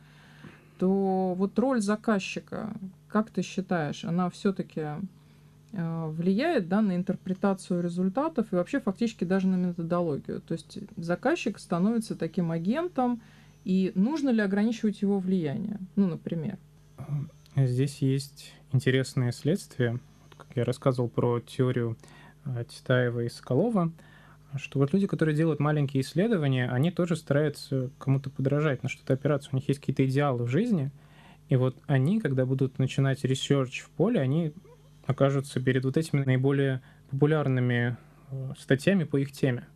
то 0.79 1.33
вот 1.37 1.59
роль 1.59 1.81
заказчика, 1.81 2.73
как 3.09 3.31
ты 3.31 3.41
считаешь, 3.41 4.05
она 4.05 4.29
все-таки 4.29 4.85
влияет 5.73 6.67
да, 6.67 6.81
на 6.81 6.95
интерпретацию 6.95 7.81
результатов 7.81 8.47
и 8.51 8.55
вообще 8.55 8.79
фактически 8.79 9.23
даже 9.23 9.47
на 9.47 9.55
методологию. 9.55 10.39
То 10.41 10.53
есть 10.53 10.77
заказчик 10.97 11.57
становится 11.59 12.15
таким 12.15 12.51
агентом, 12.51 13.21
и 13.65 13.91
нужно 13.95 14.29
ли 14.29 14.41
ограничивать 14.41 15.01
его 15.01 15.19
влияние? 15.19 15.79
Ну, 15.95 16.07
например. 16.07 16.57
Здесь 17.55 17.99
есть 17.99 18.53
интересное 18.71 19.31
следствие. 19.31 19.99
Как 20.37 20.47
я 20.55 20.63
рассказывал 20.63 21.09
про 21.09 21.39
теорию 21.39 21.97
э, 22.45 22.65
Титаева 22.67 23.21
и 23.21 23.29
Соколова, 23.29 23.91
что 24.57 24.79
вот 24.79 24.93
люди, 24.93 25.07
которые 25.07 25.35
делают 25.35 25.59
маленькие 25.59 26.01
исследования, 26.01 26.69
они 26.69 26.91
тоже 26.91 27.15
стараются 27.15 27.89
кому-то 27.97 28.29
подражать, 28.29 28.83
на 28.83 28.89
что-то 28.89 29.13
опираться. 29.13 29.49
У 29.51 29.55
них 29.55 29.67
есть 29.67 29.79
какие-то 29.79 30.05
идеалы 30.05 30.43
в 30.43 30.47
жизни, 30.47 30.91
и 31.49 31.55
вот 31.55 31.77
они, 31.87 32.19
когда 32.19 32.45
будут 32.45 32.79
начинать 32.79 33.23
research 33.23 33.81
в 33.81 33.89
поле, 33.91 34.19
они 34.19 34.53
окажутся 35.05 35.59
перед 35.59 35.85
вот 35.85 35.97
этими 35.97 36.23
наиболее 36.23 36.81
популярными 37.09 37.97
э, 38.31 38.53
статьями 38.57 39.03
по 39.03 39.17
их 39.17 39.31
теме. 39.31 39.67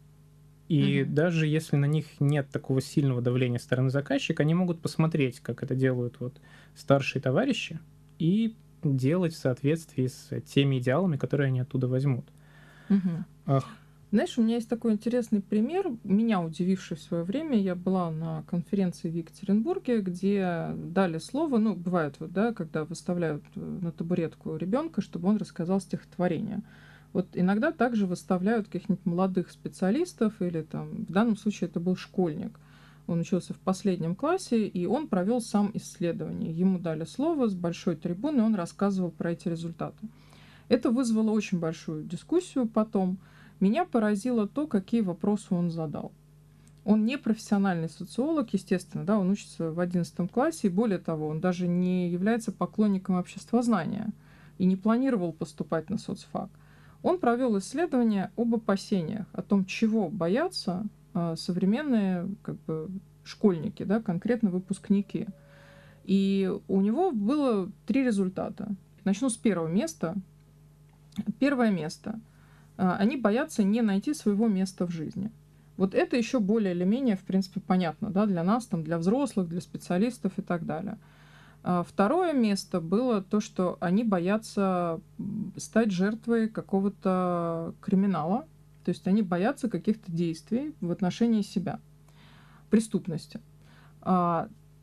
И 0.68 1.04
угу. 1.04 1.14
даже 1.14 1.48
если 1.48 1.78
на 1.78 1.86
них 1.86 2.06
нет 2.20 2.50
такого 2.50 2.82
сильного 2.82 3.22
давления 3.22 3.60
стороны 3.60 3.90
заказчика, 3.90 4.44
они 4.44 4.54
могут 4.54 4.82
посмотреть, 4.82 5.40
как 5.40 5.64
это 5.64 5.76
делают 5.76 6.20
вот 6.20 6.42
старшие 6.76 7.22
товарищи, 7.22 7.80
и 8.20 8.56
делать 8.84 9.34
в 9.34 9.38
соответствии 9.38 10.08
с 10.08 10.42
теми 10.42 10.80
идеалами, 10.80 11.18
которые 11.18 11.48
они 11.48 11.62
оттуда 11.62 11.88
возьмут. 11.88 12.26
Угу. 12.90 13.10
Ах, 13.46 13.66
знаешь, 14.12 14.38
у 14.38 14.42
меня 14.42 14.56
есть 14.56 14.70
такой 14.70 14.94
интересный 14.94 15.42
пример, 15.42 15.92
меня 16.06 16.42
удививший 16.42 16.96
в 16.96 17.02
свое 17.02 17.24
время. 17.24 17.60
Я 17.60 17.76
была 17.76 18.10
на 18.10 18.44
конференции 18.44 19.10
в 19.10 19.14
Екатеринбурге, 19.14 20.00
где 20.00 20.70
дали 20.76 21.18
слово, 21.18 21.58
ну, 21.58 21.76
бывает 21.76 22.16
вот, 22.20 22.32
да, 22.32 22.54
когда 22.54 22.86
выставляют 22.86 23.44
э, 23.56 23.60
на 23.60 23.92
табуретку 23.92 24.56
ребенка, 24.56 25.02
чтобы 25.02 25.28
он 25.28 25.36
рассказал 25.36 25.82
стихотворение. 25.82 26.62
Вот 27.12 27.28
иногда 27.34 27.74
также 27.74 28.06
выставляют 28.06 28.68
каких-нибудь 28.68 29.06
молодых 29.06 29.52
специалистов 29.52 30.42
или 30.42 30.62
там, 30.62 31.06
в 31.06 31.12
данном 31.12 31.36
случае 31.36 31.70
это 31.70 31.82
был 31.82 31.98
школьник. 31.98 32.58
Он 33.08 33.20
учился 33.20 33.54
в 33.54 33.60
последнем 33.60 34.16
классе, 34.16 34.68
и 34.68 34.86
он 34.86 35.08
провел 35.08 35.42
сам 35.42 35.72
исследование. 35.74 36.52
Ему 36.52 36.80
дали 36.80 37.04
слово 37.04 37.48
с 37.48 37.56
большой 37.56 37.98
трибуны, 37.98 38.42
он 38.42 38.56
рассказывал 38.56 39.12
про 39.12 39.32
эти 39.32 39.50
результаты. 39.50 40.08
Это 40.70 40.92
вызвало 40.92 41.32
очень 41.32 41.60
большую 41.60 42.04
дискуссию 42.04 42.68
потом. 42.68 43.18
Меня 43.60 43.86
поразило 43.86 44.48
то, 44.48 44.68
какие 44.68 45.02
вопросы 45.02 45.54
он 45.54 45.72
задал. 45.72 46.12
Он 46.86 47.06
не 47.06 47.18
профессиональный 47.18 47.90
социолог, 47.90 48.54
естественно, 48.54 49.04
да, 49.04 49.20
он 49.20 49.30
учится 49.30 49.72
в 49.72 49.80
11 49.80 50.32
классе, 50.32 50.68
и 50.68 50.72
более 50.72 51.00
того, 51.00 51.28
он 51.28 51.42
даже 51.42 51.68
не 51.68 52.10
является 52.10 52.52
поклонником 52.52 53.16
обществознания 53.16 54.14
и 54.58 54.66
не 54.66 54.78
планировал 54.78 55.34
поступать 55.34 55.90
на 55.90 55.98
соцфак. 55.98 56.50
Он 57.04 57.20
провел 57.20 57.58
исследование 57.58 58.32
об 58.38 58.56
опасениях, 58.56 59.28
о 59.34 59.42
том, 59.42 59.66
чего 59.66 60.10
боятся 60.10 60.86
э, 61.14 61.36
современные 61.38 62.30
как 62.42 62.56
бы, 62.62 62.90
школьники, 63.24 63.84
да, 63.84 64.02
конкретно 64.02 64.50
выпускники. 64.50 65.28
И 66.06 66.52
у 66.68 66.82
него 66.82 67.12
было 67.12 67.70
три 67.86 68.04
результата. 68.04 68.70
Начну 69.04 69.30
с 69.30 69.36
первого 69.36 69.68
места. 69.68 70.16
Первое 71.40 71.70
место. 71.72 72.20
Э, 72.78 72.96
они 72.98 73.18
боятся 73.18 73.64
не 73.64 73.82
найти 73.82 74.14
своего 74.14 74.48
места 74.48 74.86
в 74.86 74.92
жизни. 74.92 75.32
Вот 75.78 75.94
это 75.94 76.18
еще 76.18 76.40
более 76.40 76.74
или 76.74 76.84
менее, 76.84 77.16
в 77.16 77.22
принципе, 77.22 77.60
понятно, 77.60 78.10
да, 78.10 78.26
для 78.26 78.44
нас, 78.44 78.66
там, 78.66 78.84
для 78.84 78.98
взрослых, 78.98 79.48
для 79.48 79.62
специалистов 79.62 80.34
и 80.38 80.42
так 80.42 80.66
далее. 80.66 80.98
А 81.64 81.84
второе 81.84 82.34
место 82.34 82.82
было 82.82 83.22
то, 83.22 83.40
что 83.40 83.78
они 83.80 84.04
боятся 84.04 85.00
стать 85.56 85.92
жертвой 85.92 86.50
какого-то 86.50 87.76
криминала, 87.82 88.48
то 88.86 88.90
есть 88.90 89.06
они 89.08 89.22
боятся 89.22 89.70
каких-то 89.70 90.12
действий 90.12 90.74
в 90.82 90.92
отношении 90.92 91.42
себя, 91.42 91.80
преступности. 92.70 93.42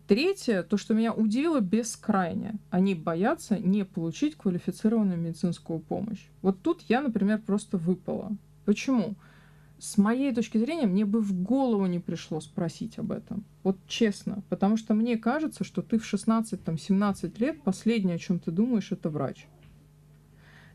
Третье, 0.06 0.62
то, 0.62 0.76
что 0.76 0.92
меня 0.92 1.12
удивило 1.14 1.60
бескрайне, 1.60 2.56
они 2.70 2.94
боятся 2.94 3.58
не 3.58 3.84
получить 3.84 4.36
квалифицированную 4.36 5.18
медицинскую 5.18 5.78
помощь. 5.78 6.26
Вот 6.42 6.60
тут 6.60 6.82
я, 6.88 7.00
например, 7.00 7.40
просто 7.40 7.78
выпала. 7.78 8.32
Почему? 8.66 9.14
с 9.84 9.98
моей 9.98 10.34
точки 10.34 10.56
зрения, 10.58 10.86
мне 10.86 11.04
бы 11.04 11.20
в 11.20 11.34
голову 11.42 11.86
не 11.86 11.98
пришло 11.98 12.40
спросить 12.40 12.98
об 12.98 13.12
этом. 13.12 13.44
Вот 13.62 13.76
честно. 13.86 14.42
Потому 14.48 14.78
что 14.78 14.94
мне 14.94 15.18
кажется, 15.18 15.62
что 15.62 15.82
ты 15.82 15.98
в 15.98 16.12
16-17 16.12 17.38
лет 17.38 17.62
последнее, 17.62 18.16
о 18.16 18.18
чем 18.18 18.38
ты 18.38 18.50
думаешь, 18.50 18.92
это 18.92 19.10
врач. 19.10 19.46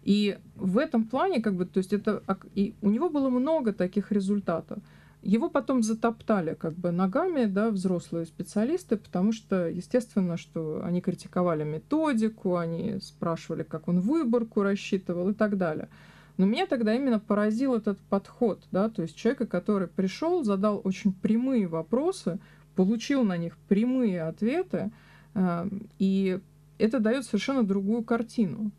И 0.03 0.37
в 0.55 0.77
этом 0.77 1.05
плане, 1.05 1.41
как 1.41 1.55
бы, 1.55 1.65
то 1.65 1.79
есть 1.79 1.91
это... 1.91 2.21
И 2.53 2.75
у 2.81 2.89
него 2.89 3.09
было 3.09 3.29
много 3.29 3.73
таких 3.73 4.11
результатов. 4.11 4.79
Его 5.21 5.49
потом 5.49 5.83
затоптали 5.83 6.53
как 6.53 6.73
бы 6.75 6.91
ногами, 6.91 7.45
да, 7.45 7.71
взрослые 7.71 8.25
специалисты, 8.25 8.95
потому 8.95 9.33
что, 9.33 9.67
естественно, 9.67 10.37
что 10.37 10.81
они 10.83 11.01
критиковали 11.01 11.65
методику, 11.65 12.55
они 12.55 12.99
спрашивали, 13.01 13.63
как 13.63 13.89
он 13.89 13.99
выборку 13.99 14.63
рассчитывал 14.63 15.29
и 15.29 15.33
так 15.33 15.57
далее. 15.57 15.89
Но 16.37 16.45
меня 16.45 16.67
тогда 16.67 16.95
именно 16.95 17.19
поразил 17.19 17.73
этот 17.73 17.99
подход, 17.99 18.63
да, 18.71 18.89
то 18.89 19.01
есть 19.01 19.17
человека, 19.17 19.45
который 19.45 19.89
пришел, 19.89 20.45
задал 20.45 20.79
очень 20.85 21.11
прямые 21.11 21.67
вопросы, 21.67 22.39
получил 22.75 23.25
на 23.25 23.35
них 23.35 23.57
прямые 23.67 24.21
ответы, 24.21 24.89
э, 25.33 25.69
и 25.97 26.39
это 26.77 26.99
дает 26.99 27.25
совершенно 27.25 27.63
другую 27.63 28.03
картину. 28.05 28.71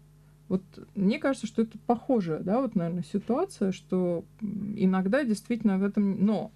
Вот 0.50 0.62
мне 0.96 1.20
кажется, 1.20 1.46
что 1.46 1.62
это 1.62 1.78
похожая, 1.86 2.40
да, 2.40 2.60
вот, 2.60 2.74
наверное, 2.74 3.04
ситуация, 3.04 3.70
что 3.70 4.24
иногда 4.40 5.22
действительно 5.22 5.78
в 5.78 5.84
этом... 5.84 6.26
Но 6.26 6.50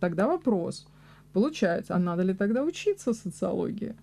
тогда 0.00 0.26
вопрос, 0.26 0.86
получается, 1.34 1.94
а 1.94 1.98
надо 1.98 2.22
ли 2.22 2.32
тогда 2.32 2.64
учиться 2.64 3.12
социологии? 3.12 3.94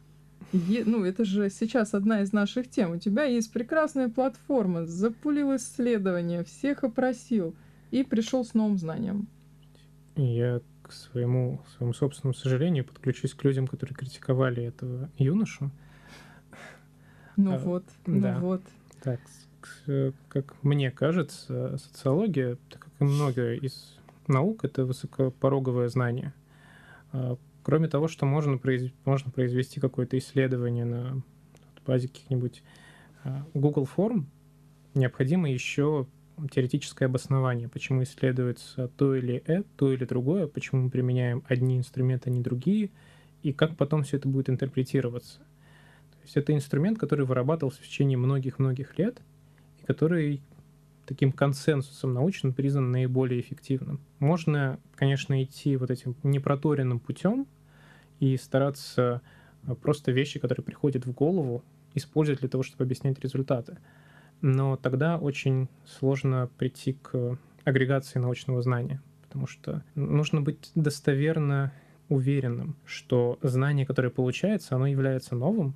Е, 0.54 0.84
ну, 0.86 1.04
это 1.04 1.26
же 1.26 1.50
сейчас 1.50 1.95
одна 1.95 2.22
из 2.22 2.34
наших 2.34 2.69
тем. 2.69 2.91
У 2.91 2.98
тебя 2.98 3.24
есть 3.24 3.52
прекрасная 3.52 4.10
платформа, 4.10 4.86
запулил 4.86 5.56
исследования, 5.56 6.43
всех 6.43 6.84
опросил 6.84 7.56
и 7.89 8.04
пришел 8.04 8.45
с 8.45 8.54
новым 8.54 8.78
знанием. 8.78 9.28
Я 10.17 10.62
к 10.84 10.91
своему, 10.91 11.63
своему 11.76 11.93
собственному 11.93 12.36
сожалению 12.36 12.86
подключусь 12.86 13.34
к 13.34 13.43
людям, 13.43 13.65
которые 13.65 13.95
критиковали 13.95 14.65
этого 14.65 15.10
юношу. 15.17 15.72
Ну 17.38 17.56
а, 17.56 17.58
вот, 17.58 17.86
ну 18.06 18.22
да. 18.22 18.38
вот. 18.38 18.62
Так, 19.02 19.20
как 20.28 20.56
мне 20.64 20.92
кажется, 20.92 21.78
социология, 21.78 22.58
так 22.70 22.82
как 22.82 22.92
и 23.00 23.04
многое 23.04 23.56
из 23.56 23.98
наук, 24.28 24.64
это 24.64 24.86
высокопороговое 24.86 25.90
знание. 25.90 26.34
А, 27.12 27.38
Кроме 27.70 27.88
того, 27.88 28.08
что 28.08 28.26
можно, 28.26 28.58
произ... 28.58 28.92
можно 29.06 29.32
произвести 29.32 29.80
какое-то 29.80 30.18
исследование 30.18 30.86
на 30.86 31.22
базе 31.86 32.08
каких-нибудь 32.08 32.64
а, 33.24 33.46
Google 33.54 33.86
форм, 33.86 34.28
необходимо 34.96 35.50
еще 35.52 36.08
теоретическое 36.52 37.06
обоснование, 37.06 37.68
почему 37.68 38.02
исследуется 38.04 38.88
то 38.98 39.14
или 39.14 39.36
это, 39.46 39.68
то 39.76 39.92
или 39.94 40.06
другое, 40.06 40.48
почему 40.48 40.84
мы 40.84 40.90
применяем 40.90 41.44
одни 41.48 41.78
инструменты, 41.78 42.30
а 42.30 42.34
не 42.34 42.42
другие, 42.42 42.90
и 43.44 43.52
как 43.52 43.76
потом 43.76 44.04
все 44.04 44.18
это 44.18 44.28
будет 44.28 44.50
интерпретироваться. 44.50 45.42
То 46.19 46.23
есть 46.25 46.38
это 46.38 46.53
инструмент, 46.53 46.99
который 46.99 47.25
вырабатывался 47.25 47.82
в 47.82 47.86
течение 47.86 48.17
многих-многих 48.17 48.97
лет, 48.97 49.21
и 49.82 49.86
который 49.86 50.41
таким 51.05 51.32
консенсусом 51.32 52.13
научным 52.13 52.53
признан 52.53 52.91
наиболее 52.91 53.41
эффективным. 53.41 53.99
Можно, 54.19 54.79
конечно, 54.95 55.41
идти 55.43 55.75
вот 55.75 55.89
этим 55.89 56.15
непроторенным 56.21 56.99
путем, 56.99 57.47
и 58.19 58.38
стараться 58.38 59.21
э, 59.65 59.73
просто 59.75 60.12
вещи, 60.12 60.39
которые 60.39 60.63
приходят 60.63 61.05
в 61.05 61.12
голову, 61.13 61.63
использовать 61.95 62.41
для 62.41 62.49
того, 62.49 62.63
чтобы 62.63 62.84
объяснять 62.84 63.19
результаты. 63.19 63.77
Но 64.41 64.77
тогда 64.77 65.17
очень 65.17 65.67
сложно 65.86 66.49
прийти 66.58 66.93
к 66.93 67.38
агрегации 67.63 68.19
научного 68.19 68.62
знания, 68.62 69.01
потому 69.23 69.47
что 69.47 69.84
нужно 69.95 70.41
быть 70.41 70.71
достоверно 70.75 71.73
уверенным, 72.08 72.75
что 72.86 73.38
знание, 73.41 73.86
которое 73.86 74.10
получается, 74.10 74.75
оно 74.75 74.88
является 74.88 75.36
новым, 75.36 75.75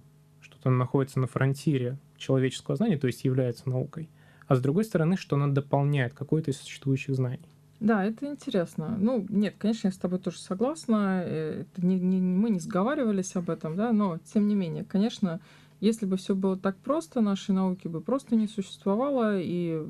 что-то 0.64 0.76
находится 0.78 1.20
на 1.20 1.28
фронтире 1.28 1.98
человеческого 2.18 2.78
знания, 2.78 2.98
то 2.98 3.08
есть 3.08 3.26
является 3.26 3.68
наукой, 3.68 4.10
а 4.48 4.56
с 4.56 4.62
другой 4.62 4.86
стороны, 4.86 5.18
что 5.18 5.36
оно 5.36 5.50
дополняет 5.50 6.14
какое-то 6.14 6.52
из 6.52 6.58
существующих 6.58 7.16
знаний. 7.16 7.50
Да, 7.82 8.06
это 8.06 8.28
интересно. 8.28 8.96
Ну, 8.98 9.26
нет, 9.28 9.56
конечно, 9.58 9.88
я 9.88 9.92
с 9.92 9.98
тобой 9.98 10.20
тоже 10.20 10.40
согласна. 10.40 11.24
Э, 11.26 11.64
это 11.64 11.86
не, 11.86 12.00
не, 12.00 12.22
мы 12.22 12.50
не 12.50 12.60
сговаривались 12.60 13.36
об 13.36 13.50
этом, 13.50 13.76
да, 13.76 13.92
но 13.92 14.20
тем 14.34 14.48
не 14.48 14.56
менее, 14.56 14.86
конечно, 14.86 15.42
если 15.82 16.06
бы 16.06 16.16
все 16.16 16.34
было 16.34 16.56
так 16.56 16.78
просто, 16.78 17.20
нашей 17.20 17.54
науки 17.54 17.90
бы 17.90 18.00
просто 18.00 18.38
не 18.38 18.48
существовало, 18.48 19.38
и 19.38 19.86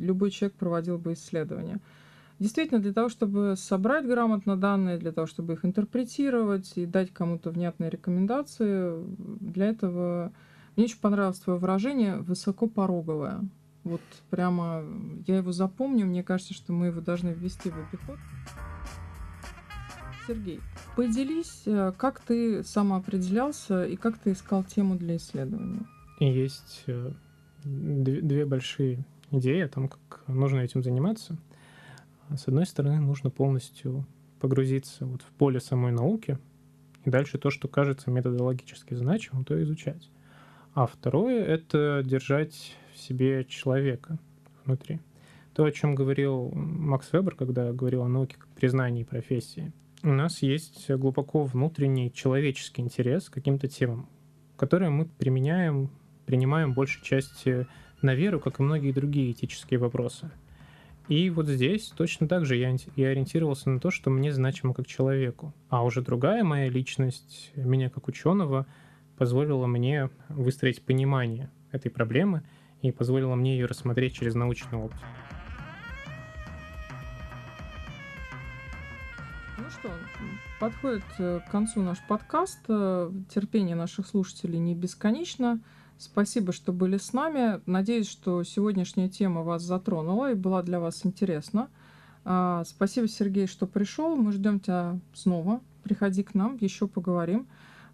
любой 0.00 0.30
человек 0.30 0.56
проводил 0.56 0.96
бы 0.96 1.12
исследования. 1.12 1.78
Действительно, 2.38 2.80
для 2.80 2.92
того, 2.92 3.08
чтобы 3.08 3.54
собрать 3.56 4.06
грамотно 4.06 4.56
данные, 4.56 4.98
для 4.98 5.12
того, 5.12 5.26
чтобы 5.26 5.54
их 5.54 5.64
интерпретировать 5.64 6.76
и 6.76 6.84
дать 6.84 7.10
кому-то 7.12 7.50
внятные 7.50 7.88
рекомендации, 7.88 8.92
для 9.40 9.66
этого 9.66 10.32
мне 10.76 10.84
очень 10.84 11.00
понравилось 11.00 11.38
твое 11.38 11.58
выражение 11.58 12.18
«высокопороговое». 12.18 13.40
Вот 13.84 14.02
прямо 14.30 14.84
я 15.26 15.38
его 15.38 15.52
запомню, 15.52 16.06
мне 16.06 16.22
кажется, 16.22 16.52
что 16.52 16.72
мы 16.72 16.86
его 16.86 17.00
должны 17.00 17.30
ввести 17.30 17.70
в 17.70 17.78
обиход. 17.78 18.18
Сергей, 20.26 20.60
поделись, 20.96 21.62
э, 21.66 21.92
как 21.96 22.20
ты 22.20 22.64
самоопределялся 22.64 23.84
и 23.84 23.94
как 23.94 24.18
ты 24.18 24.32
искал 24.32 24.64
тему 24.64 24.96
для 24.96 25.16
исследования? 25.16 25.86
Есть 26.18 26.82
э, 26.88 27.12
две 27.64 28.44
большие 28.44 29.04
идеи 29.30 29.60
о 29.60 29.68
том, 29.68 29.88
как 29.88 30.24
нужно 30.26 30.58
этим 30.58 30.82
заниматься. 30.82 31.38
С 32.34 32.48
одной 32.48 32.66
стороны, 32.66 33.00
нужно 33.00 33.30
полностью 33.30 34.06
погрузиться 34.40 35.06
вот 35.06 35.22
в 35.22 35.30
поле 35.32 35.60
самой 35.60 35.92
науки, 35.92 36.38
и 37.04 37.10
дальше 37.10 37.38
то, 37.38 37.50
что 37.50 37.68
кажется 37.68 38.10
методологически 38.10 38.94
значимым, 38.94 39.44
то 39.44 39.60
изучать. 39.62 40.10
А 40.74 40.86
второе— 40.86 41.44
это 41.46 42.02
держать 42.04 42.76
в 42.92 42.98
себе 42.98 43.44
человека 43.44 44.18
внутри. 44.64 45.00
То, 45.54 45.64
о 45.64 45.72
чем 45.72 45.94
говорил 45.94 46.50
Макс 46.52 47.12
Вебер, 47.12 47.34
когда 47.34 47.72
говорил 47.72 48.02
о 48.02 48.08
науке 48.08 48.36
как 48.36 48.48
признании 48.48 49.04
профессии. 49.04 49.72
У 50.02 50.12
нас 50.12 50.42
есть 50.42 50.90
глубоко 50.90 51.44
внутренний 51.44 52.12
человеческий 52.12 52.82
интерес 52.82 53.30
к 53.30 53.34
каким-то 53.34 53.68
темам, 53.68 54.08
которые 54.56 54.90
мы 54.90 55.06
применяем, 55.06 55.90
принимаем 56.26 56.74
большей 56.74 57.02
части 57.02 57.66
на 58.02 58.14
веру, 58.14 58.38
как 58.38 58.60
и 58.60 58.62
многие 58.62 58.92
другие 58.92 59.32
этические 59.32 59.78
вопросы. 59.78 60.30
И 61.08 61.30
вот 61.30 61.46
здесь 61.46 61.92
точно 61.96 62.26
так 62.26 62.44
же 62.44 62.56
я, 62.56 62.74
я 62.96 63.08
ориентировался 63.08 63.70
на 63.70 63.78
то, 63.78 63.90
что 63.90 64.10
мне 64.10 64.32
значимо 64.32 64.74
как 64.74 64.88
человеку. 64.88 65.54
А 65.68 65.84
уже 65.84 66.02
другая 66.02 66.42
моя 66.42 66.68
личность, 66.68 67.52
меня 67.54 67.90
как 67.90 68.08
ученого, 68.08 68.66
позволила 69.16 69.66
мне 69.66 70.10
выстроить 70.28 70.82
понимание 70.82 71.50
этой 71.70 71.90
проблемы 71.90 72.42
и 72.82 72.90
позволило 72.90 73.36
мне 73.36 73.56
ее 73.56 73.66
рассмотреть 73.66 74.14
через 74.14 74.34
научную 74.34 74.84
оптику. 74.84 75.04
Ну 79.58 79.70
что, 79.70 79.90
подходит 80.60 81.04
э, 81.18 81.40
к 81.46 81.50
концу 81.50 81.82
наш 81.82 81.98
подкаст. 82.06 82.60
Э, 82.68 83.10
терпение 83.32 83.76
наших 83.76 84.06
слушателей 84.06 84.58
не 84.58 84.74
бесконечно. 84.74 85.60
Спасибо, 85.98 86.52
что 86.52 86.72
были 86.72 86.98
с 86.98 87.12
нами. 87.12 87.60
Надеюсь, 87.66 88.08
что 88.08 88.42
сегодняшняя 88.42 89.08
тема 89.08 89.42
вас 89.42 89.62
затронула 89.62 90.32
и 90.32 90.34
была 90.34 90.62
для 90.62 90.78
вас 90.78 91.06
интересна. 91.06 91.68
А, 92.24 92.64
спасибо, 92.64 93.08
Сергей, 93.08 93.46
что 93.46 93.66
пришел. 93.66 94.14
Мы 94.16 94.32
ждем 94.32 94.60
тебя 94.60 94.98
снова. 95.14 95.60
Приходи 95.82 96.22
к 96.22 96.34
нам, 96.34 96.58
еще 96.60 96.86
поговорим. 96.86 97.46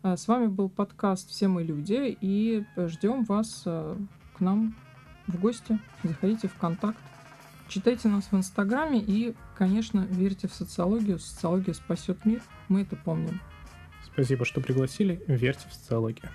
А, 0.02 0.16
с 0.16 0.26
вами 0.26 0.46
был 0.46 0.68
подкаст 0.68 1.28
«Все 1.28 1.46
мы 1.46 1.62
люди» 1.62 2.16
и 2.20 2.64
ждем 2.76 3.24
вас 3.24 3.62
э, 3.66 3.96
к 4.36 4.40
нам 4.40 4.74
в 5.28 5.38
гости. 5.38 5.78
Заходите 6.02 6.48
в 6.48 6.54
контакт. 6.56 6.98
Читайте 7.68 8.08
нас 8.08 8.24
в 8.30 8.36
Инстаграме 8.36 9.00
и, 9.00 9.34
конечно, 9.56 10.00
верьте 10.10 10.48
в 10.48 10.54
социологию. 10.54 11.18
Социология 11.18 11.74
спасет 11.74 12.24
мир. 12.24 12.42
Мы 12.68 12.82
это 12.82 12.96
помним. 12.96 13.40
Спасибо, 14.04 14.44
что 14.44 14.60
пригласили. 14.60 15.22
Верьте 15.28 15.68
в 15.68 15.72
социологию. 15.72 16.28